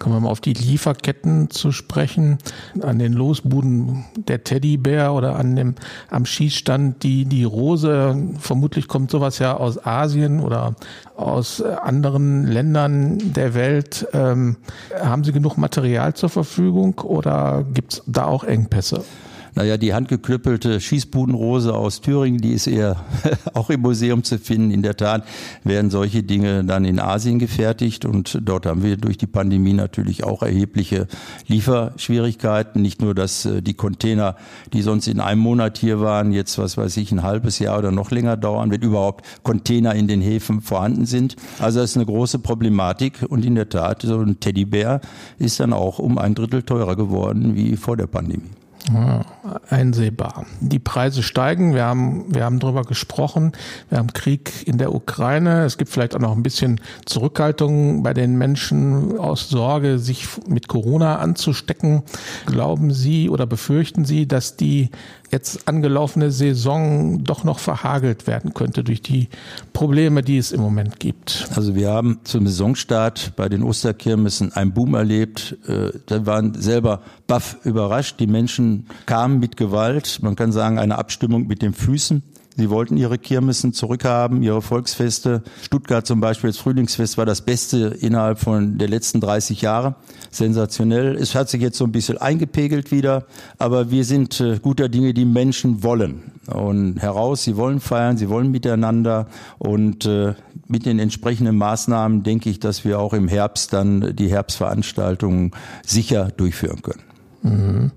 Kommen 0.02 0.16
wir 0.16 0.22
mal 0.22 0.30
auf 0.30 0.42
die 0.42 0.54
Lieferketten 0.54 1.52
zu 1.52 1.72
sprechen. 1.72 2.40
An 2.82 2.98
den 2.98 3.14
Losbuden 3.14 4.04
der 4.18 4.44
Teddybär 4.44 5.14
oder 5.14 5.36
an 5.36 5.56
dem, 5.56 5.76
am 6.10 6.26
Schießstand 6.26 7.04
die, 7.04 7.26
die 7.26 7.44
Rose. 7.44 8.18
Vermutlich 8.40 8.88
kommt 8.88 9.12
sowas 9.12 9.38
ja 9.38 9.56
aus 9.56 9.86
Asien 9.86 10.40
oder 10.40 10.74
aus 11.16 11.62
anderen 11.62 12.48
Ländern 12.48 13.20
der 13.34 13.54
Welt. 13.54 14.08
Ähm, 14.14 14.58
haben 15.00 15.24
Sie 15.24 15.34
genug 15.34 15.58
Material 15.58 16.16
zur 16.16 16.30
Verfügung 16.30 16.98
oder 17.02 17.64
gibt 17.72 17.94
es 17.94 18.04
da 18.08 18.26
auch 18.26 18.44
Engpässe? 18.44 19.04
Naja, 19.54 19.78
die 19.78 19.94
handgeklüppelte 19.94 20.80
Schießbudenrose 20.80 21.74
aus 21.74 22.00
Thüringen, 22.00 22.40
die 22.40 22.54
ist 22.54 22.68
eher 22.68 23.04
auch 23.54 23.70
im 23.70 23.82
Museum 23.82 24.24
zu 24.24 24.38
finden. 24.38 24.72
In 24.72 24.82
der 24.82 24.96
Tat 24.96 25.26
werden 25.66 25.92
solche 25.92 26.24
Dinge 26.24 26.64
dann 26.64 26.86
in 26.86 27.00
Asien 27.00 27.38
gefertigt 27.38 28.06
und 28.06 28.40
dort 28.44 28.66
haben 28.66 28.82
wir 28.82 28.96
durch 28.96 29.18
die 29.18 29.28
Pandemie 29.28 29.74
natürlich 29.74 30.24
auch 30.24 30.42
erhebliche 30.42 31.08
Lieferschwierigkeiten. 31.48 32.82
Nicht 32.82 33.02
nur, 33.02 33.14
dass 33.14 33.46
äh, 33.46 33.62
die 33.62 33.74
Container, 33.74 34.38
die 34.72 34.82
sonst 34.82 35.08
in 35.08 35.20
einem 35.20 35.42
Monat 35.42 35.78
hier 35.78 36.00
waren, 36.00 36.32
jetzt, 36.32 36.58
was 36.58 36.78
weiß 36.78 36.96
ich, 36.98 37.12
ein 37.12 37.24
halbes 37.24 37.60
Jahr 37.60 37.80
oder 37.80 37.92
noch 37.92 38.12
länger 38.12 38.38
dauern, 38.38 38.72
wenn 38.72 38.82
überhaupt 38.82 39.26
Container 39.44 39.96
in 39.96 40.08
den 40.08 40.22
Häfen 40.22 40.62
vorhanden 40.62 41.06
sind. 41.06 41.36
Also 41.60 41.82
das 41.82 41.92
ist 41.92 41.98
eine 41.98 42.06
große 42.06 42.40
Problematik 42.40 43.26
und 43.28 43.44
in 43.44 43.56
der 43.56 43.68
Tat, 43.68 44.04
so 44.04 44.20
ein 44.20 44.40
Teddybär 44.40 45.02
ist 45.40 45.60
dann 45.60 45.74
auch 45.74 46.00
um 46.00 46.18
ein 46.18 46.36
Drittel 46.36 46.64
teurer 46.64 46.96
geworden 46.96 47.56
wie 47.56 47.76
vor 47.76 47.98
der 47.98 48.08
Pandemie. 48.08 48.61
Ja, 48.92 49.22
einsehbar. 49.70 50.46
Die 50.60 50.80
Preise 50.80 51.22
steigen. 51.22 51.76
Wir 51.76 51.86
haben, 51.86 52.34
wir 52.34 52.44
haben 52.44 52.60
darüber 52.60 52.84
gesprochen. 52.84 53.52
Wir 53.90 54.00
haben 54.00 54.12
Krieg 54.14 54.68
in 54.68 54.78
der 54.78 54.94
Ukraine. 54.94 55.66
Es 55.66 55.78
gibt 55.78 55.92
vielleicht 55.92 56.16
auch 56.16 56.20
noch 56.20 56.36
ein 56.36 56.44
bisschen 56.44 56.82
Zurückhaltung 57.06 58.02
bei 58.02 58.14
den 58.14 58.38
Menschen 58.38 59.20
aus 59.20 59.50
Sorge, 59.50 60.00
sich 60.00 60.28
mit 60.48 60.68
Corona 60.68 61.18
anzustecken. 61.18 62.04
Glauben 62.48 62.92
Sie 62.92 63.30
oder 63.30 63.46
befürchten 63.46 64.04
Sie, 64.04 64.28
dass 64.28 64.58
die 64.58 64.90
jetzt 65.32 65.68
angelaufene 65.68 66.32
Saison 66.32 67.24
doch 67.24 67.44
noch 67.44 67.60
verhagelt 67.60 68.28
werden 68.28 68.54
könnte 68.54 68.84
durch 68.84 69.02
die 69.02 69.30
Probleme, 69.74 70.22
die 70.24 70.38
es 70.38 70.52
im 70.52 70.62
Moment 70.62 71.00
gibt? 71.00 71.48
Also 71.56 71.76
wir 71.76 71.90
haben 71.90 72.20
zum 72.24 72.48
Saisonstart 72.48 73.34
bei 73.36 73.50
den 73.50 73.64
Osterkirmessen 73.64 74.54
einen 74.54 74.74
Boom 74.74 74.94
erlebt. 74.94 75.58
Äh, 75.68 75.92
da 76.06 76.26
waren 76.26 76.54
selber 76.56 77.02
baff 77.28 77.58
überrascht. 77.64 78.20
Die 78.20 78.28
Menschen 78.28 78.88
kamen 79.06 79.40
mit 79.40 79.58
Gewalt. 79.58 80.20
Man 80.22 80.36
kann 80.36 80.52
sagen, 80.52 80.80
eine 80.80 80.98
Abstimmung 80.98 81.48
mit 81.48 81.62
den 81.62 81.74
Füßen 81.74 82.24
Sie 82.58 82.70
wollten 82.70 82.98
ihre 82.98 83.18
Kirmessen 83.18 83.74
zurückhaben, 83.74 84.44
ihre 84.44 84.62
Volksfeste. 84.62 85.42
Stuttgart 85.62 86.06
zum 86.06 86.20
Beispiel, 86.20 86.50
das 86.50 86.58
Frühlingsfest 86.58 87.18
war 87.18 87.26
das 87.26 87.42
Beste 87.42 87.98
innerhalb 88.00 88.40
von 88.40 88.78
der 88.78 88.90
letzten 88.90 89.22
30 89.22 89.62
Jahre. 89.62 89.96
Sensationell. 90.32 91.16
Es 91.16 91.34
hat 91.34 91.50
sich 91.50 91.62
jetzt 91.62 91.78
so 91.78 91.86
ein 91.86 91.92
bisschen 91.92 92.18
eingepegelt 92.18 92.92
wieder, 92.92 93.26
aber 93.58 93.90
wir 93.90 94.04
sind 94.04 94.40
äh, 94.42 94.60
guter 94.62 94.90
Dinge, 94.90 95.14
die 95.14 95.26
Menschen 95.26 95.84
wollen. 95.84 96.32
Und 96.48 96.98
heraus, 96.98 97.44
sie 97.44 97.56
wollen 97.56 97.80
feiern, 97.80 98.18
sie 98.18 98.28
wollen 98.28 98.52
miteinander 98.52 99.28
und 99.58 100.06
äh, 100.06 100.34
mit 100.68 100.86
den 100.86 101.00
entsprechenden 101.00 101.58
Maßnahmen 101.58 102.24
denke 102.24 102.50
ich, 102.50 102.60
dass 102.60 102.84
wir 102.84 103.00
auch 103.00 103.14
im 103.14 103.28
Herbst 103.28 103.74
dann 103.74 104.16
die 104.16 104.30
Herbstveranstaltungen 104.30 105.52
sicher 105.86 106.30
durchführen 106.36 106.82
können. 106.82 107.04
Mhm. 107.44 107.92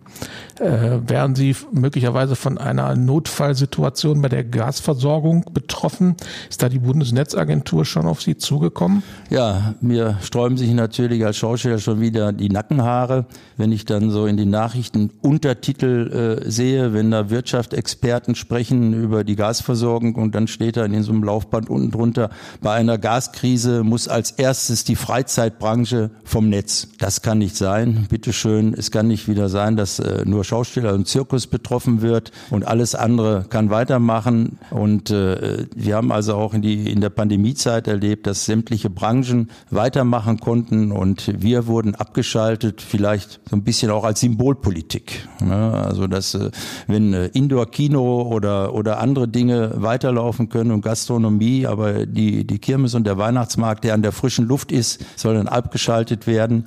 Äh, 0.61 1.01
wären 1.09 1.35
Sie 1.35 1.57
möglicherweise 1.73 2.37
von 2.37 2.59
einer 2.59 2.95
Notfallsituation 2.95 4.23
bei 4.23 4.29
der 4.29 4.45
Gasversorgung 4.45 5.45
betroffen? 5.53 6.17
Ist 6.49 6.63
da 6.63 6.69
die 6.69 6.79
Bundesnetzagentur 6.79 7.85
schon 7.85 8.07
auf 8.07 8.23
Sie 8.23 8.37
zugekommen? 8.37 9.03
Ja, 9.31 9.75
mir 9.81 10.19
sträuben 10.23 10.57
sich 10.57 10.73
natürlich 10.73 11.25
als 11.25 11.37
Schauspieler 11.37 11.79
schon 11.79 12.01
wieder 12.01 12.33
die 12.33 12.51
Nackenhaare, 12.51 13.27
wenn 13.57 13.73
ich 13.73 13.85
dann 13.85 14.11
so 14.11 14.27
in 14.27 14.37
den 14.37 14.51
Nachrichten 14.51 15.11
Untertitel 15.23 16.41
äh, 16.45 16.51
sehe, 16.51 16.93
wenn 16.93 17.11
da 17.11 17.31
Wirtschaftsexperten 17.31 18.37
sprechen 18.37 18.95
über 18.95 19.25
die 19.25 19.37
Gasversorgung 19.37 20.15
und 20.15 20.35
dann 20.35 20.47
steht 20.47 20.77
da 20.77 20.85
in 20.85 21.03
so 21.03 21.13
einem 21.13 21.25
Laufband 21.25 21.69
unten 21.69 21.91
drunter, 21.91 22.31
bei 22.61 22.73
einer 22.73 22.99
Gaskrise 22.99 23.83
muss 23.83 24.07
als 24.07 24.31
erstes 24.31 24.85
die 24.85 24.97
Freizeitbranche 24.97 26.11
vom 26.25 26.49
Netz. 26.49 26.89
Das 26.99 27.23
kann 27.23 27.39
nicht 27.39 27.57
sein. 27.57 28.07
Bitteschön, 28.09 28.75
es 28.75 28.91
kann 28.91 29.09
nicht 29.09 29.29
wieder 29.29 29.49
sein, 29.49 29.77
dass 29.77 29.99
äh, 29.99 30.23
nur 30.25 30.44
Schauspieler 30.45 30.95
und 30.95 31.09
Zirkus 31.09 31.47
betroffen 31.47 32.03
wird 32.03 32.33
und 32.51 32.67
alles 32.67 32.95
andere 32.95 33.47
kann 33.49 33.71
weitermachen. 33.71 34.59
Und 34.71 35.11
äh, 35.11 35.67
wir 35.75 35.97
haben 35.97 36.13
also 36.13 36.35
auch 36.35 36.55
in, 36.55 36.63
die, 36.63 36.91
in 36.91 37.01
der 37.01 37.11
Pandemiezeit 37.11 37.89
erlebt, 37.89 38.27
dass 38.27 38.45
sämtliche 38.45 38.91
Branchen 38.91 39.51
weitermachen 39.71 40.39
konnten 40.39 40.93
und 40.93 41.43
wir 41.43 41.67
wurden 41.67 41.95
abgeschaltet, 41.95 42.83
vielleicht 42.83 43.41
so 43.49 43.57
ein 43.57 43.65
bisschen 43.65 43.91
auch 43.91 44.05
als 44.05 44.21
Symbolpolitik. 44.21 45.29
Ne? 45.41 45.55
Also 45.55 46.07
dass 46.07 46.35
äh, 46.35 46.51
wenn 46.87 47.13
äh, 47.15 47.27
Indoor-Kino 47.27 48.23
oder, 48.23 48.75
oder 48.75 49.01
andere 49.01 49.29
Dinge 49.29 49.73
weiterlaufen 49.77 50.49
können 50.49 50.71
und 50.71 50.83
Gastronomie, 50.83 51.67
aber 51.67 52.07
die, 52.07 52.47
die 52.47 52.59
Kirmes 52.59 52.95
und 52.95 53.05
der 53.05 53.19
Weihnachtsmarkt, 53.19 53.85
der 53.85 53.95
an 53.95 54.03
der 54.03 54.13
frischen 54.13 54.47
Luft 54.47 54.73
ist, 54.73 55.05
soll 55.17 55.35
dann 55.35 55.49
abgeschaltet 55.49 56.27
werden. 56.27 56.67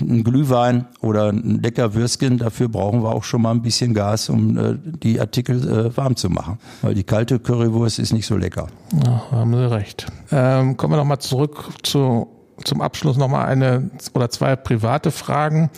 Ein 0.00 0.24
Glühwein 0.24 0.86
oder 1.00 1.28
ein 1.30 1.60
lecker 1.62 1.94
Würstchen, 1.94 2.38
dafür 2.38 2.68
brauchen 2.68 2.95
brauchen 3.00 3.12
wir 3.12 3.16
auch 3.16 3.24
schon 3.24 3.42
mal 3.42 3.50
ein 3.50 3.62
bisschen 3.62 3.94
Gas, 3.94 4.28
um 4.28 4.56
äh, 4.56 4.76
die 4.82 5.20
Artikel 5.20 5.56
äh, 5.68 5.96
warm 5.96 6.16
zu 6.16 6.30
machen. 6.30 6.58
Weil 6.82 6.94
die 6.94 7.04
kalte 7.04 7.38
Currywurst 7.38 7.98
ist 7.98 8.12
nicht 8.12 8.26
so 8.26 8.36
lecker. 8.36 8.66
Ja, 9.04 9.30
haben 9.30 9.52
Sie 9.54 9.70
recht. 9.70 10.06
Ähm, 10.30 10.76
kommen 10.76 10.94
wir 10.94 10.98
nochmal 10.98 11.18
zurück 11.18 11.68
zu, 11.82 12.28
zum 12.64 12.80
Abschluss 12.80 13.16
nochmal 13.16 13.46
eine 13.46 13.90
oder 14.14 14.30
zwei 14.30 14.56
private 14.56 15.10
Fragen. 15.10 15.70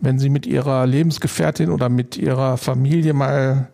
Wenn 0.00 0.18
Sie 0.18 0.28
mit 0.28 0.46
Ihrer 0.46 0.86
Lebensgefährtin 0.86 1.70
oder 1.70 1.88
mit 1.88 2.16
Ihrer 2.16 2.56
Familie 2.56 3.14
mal 3.14 3.68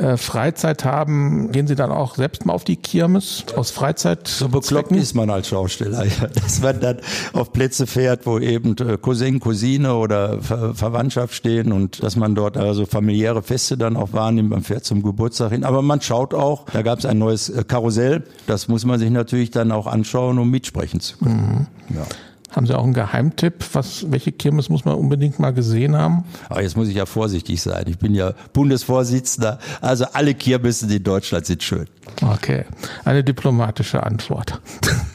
äh, 0.00 0.16
Freizeit 0.16 0.84
haben, 0.84 1.52
gehen 1.52 1.66
Sie 1.66 1.74
dann 1.74 1.90
auch 1.90 2.14
selbst 2.14 2.46
mal 2.46 2.54
auf 2.54 2.64
die 2.64 2.76
Kirmes 2.76 3.44
aus 3.54 3.70
Freizeit? 3.70 4.26
So 4.26 4.48
bekloppt 4.48 4.92
ist 4.92 5.14
man 5.14 5.28
als 5.28 5.48
Schausteller, 5.48 6.04
ja, 6.20 6.26
dass 6.26 6.62
man 6.62 6.80
dann 6.80 6.98
auf 7.34 7.52
Plätze 7.52 7.86
fährt, 7.86 8.24
wo 8.24 8.38
eben 8.38 8.76
äh, 8.78 8.96
Cousin, 8.96 9.40
Cousine 9.40 9.94
oder 9.94 10.40
Ver 10.40 10.74
Verwandtschaft 10.74 11.34
stehen 11.34 11.72
und 11.72 12.02
dass 12.02 12.16
man 12.16 12.34
dort 12.34 12.56
also 12.56 12.86
familiäre 12.86 13.42
Feste 13.42 13.76
dann 13.76 13.96
auch 13.96 14.12
wahrnimmt. 14.12 14.50
Man 14.50 14.62
fährt 14.62 14.84
zum 14.84 15.02
Geburtstag 15.02 15.52
hin, 15.52 15.64
aber 15.64 15.82
man 15.82 16.00
schaut 16.00 16.32
auch, 16.32 16.64
da 16.72 16.82
gab 16.82 16.98
es 17.00 17.06
ein 17.06 17.18
neues 17.18 17.50
äh, 17.50 17.64
Karussell, 17.64 18.24
das 18.46 18.68
muss 18.68 18.84
man 18.84 18.98
sich 18.98 19.10
natürlich 19.10 19.50
dann 19.50 19.70
auch 19.70 19.86
anschauen, 19.86 20.38
um 20.38 20.50
mitsprechen 20.50 21.00
zu 21.00 21.18
können. 21.18 21.66
Mhm. 21.90 21.96
Ja. 21.96 22.06
Haben 22.52 22.66
Sie 22.66 22.76
auch 22.76 22.84
einen 22.84 22.94
Geheimtipp? 22.94 23.64
Was, 23.72 24.10
welche 24.10 24.32
Kirmes 24.32 24.68
muss 24.68 24.84
man 24.84 24.96
unbedingt 24.96 25.38
mal 25.38 25.52
gesehen 25.52 25.96
haben? 25.96 26.24
Aber 26.48 26.62
jetzt 26.62 26.76
muss 26.76 26.88
ich 26.88 26.96
ja 26.96 27.06
vorsichtig 27.06 27.62
sein. 27.62 27.84
Ich 27.86 27.98
bin 27.98 28.14
ja 28.14 28.32
Bundesvorsitzender. 28.52 29.58
Also 29.80 30.06
alle 30.12 30.34
Kirmessen 30.34 30.90
in 30.90 31.02
Deutschland 31.02 31.46
sind 31.46 31.62
schön. 31.62 31.86
Okay, 32.22 32.64
eine 33.04 33.22
diplomatische 33.22 34.02
Antwort. 34.02 34.60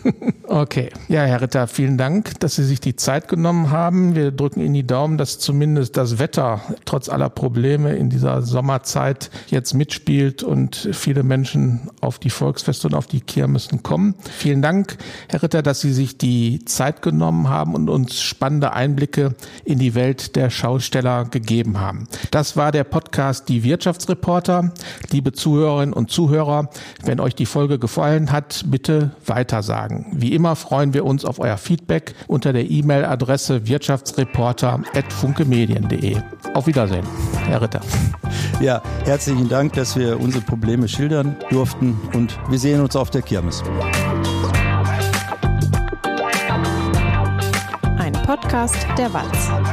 okay, 0.47 0.91
ja, 1.09 1.23
Herr 1.23 1.41
Ritter, 1.41 1.67
vielen 1.67 1.97
Dank, 1.97 2.39
dass 2.39 2.55
Sie 2.55 2.63
sich 2.63 2.79
die 2.79 2.95
Zeit 2.95 3.27
genommen 3.27 3.69
haben. 3.69 4.15
Wir 4.15 4.31
drücken 4.31 4.61
Ihnen 4.61 4.73
die 4.73 4.87
Daumen, 4.87 5.17
dass 5.17 5.37
zumindest 5.37 5.97
das 5.97 6.19
Wetter 6.19 6.61
trotz 6.85 7.09
aller 7.09 7.29
Probleme 7.29 7.95
in 7.95 8.09
dieser 8.09 8.41
Sommerzeit 8.43 9.29
jetzt 9.47 9.73
mitspielt 9.73 10.41
und 10.41 10.89
viele 10.93 11.23
Menschen 11.23 11.89
auf 11.99 12.17
die 12.17 12.29
Volksfeste 12.29 12.87
und 12.87 12.93
auf 12.93 13.07
die 13.07 13.21
Kirmessen 13.21 13.83
kommen. 13.83 14.15
Vielen 14.37 14.61
Dank, 14.61 14.97
Herr 15.27 15.43
Ritter, 15.43 15.61
dass 15.61 15.81
Sie 15.81 15.91
sich 15.93 16.17
die 16.17 16.63
Zeit 16.65 17.01
genommen 17.01 17.24
haben 17.49 17.75
und 17.75 17.89
uns 17.89 18.21
spannende 18.21 18.73
Einblicke 18.73 19.35
in 19.63 19.79
die 19.79 19.95
Welt 19.95 20.35
der 20.35 20.49
Schausteller 20.49 21.23
gegeben 21.25 21.79
haben. 21.79 22.07
Das 22.31 22.57
war 22.57 22.71
der 22.71 22.83
Podcast 22.83 23.49
Die 23.49 23.63
Wirtschaftsreporter. 23.63 24.71
Liebe 25.11 25.33
Zuhörerinnen 25.33 25.93
und 25.93 26.11
Zuhörer, 26.11 26.69
wenn 27.03 27.19
euch 27.19 27.35
die 27.35 27.45
Folge 27.45 27.77
gefallen 27.79 28.31
hat, 28.31 28.63
bitte 28.67 29.11
weitersagen. 29.25 30.05
Wie 30.11 30.33
immer 30.33 30.55
freuen 30.55 30.93
wir 30.93 31.03
uns 31.05 31.25
auf 31.25 31.39
euer 31.39 31.57
Feedback 31.57 32.13
unter 32.27 32.53
der 32.53 32.69
E-Mail-Adresse 32.69 33.67
wirtschaftsreporter.funkemedien.de. 33.67 36.17
Auf 36.53 36.67
Wiedersehen, 36.67 37.05
Herr 37.47 37.61
Ritter. 37.61 37.81
Ja, 38.61 38.81
herzlichen 39.03 39.49
Dank, 39.49 39.73
dass 39.73 39.97
wir 39.97 40.17
unsere 40.19 40.43
Probleme 40.43 40.87
schildern 40.87 41.35
durften 41.49 41.99
und 42.13 42.37
wir 42.49 42.59
sehen 42.59 42.81
uns 42.81 42.95
auf 42.95 43.09
der 43.09 43.21
Kirmes. 43.21 43.63
Podcast 48.55 48.87
der 48.97 49.13
Walz. 49.13 49.64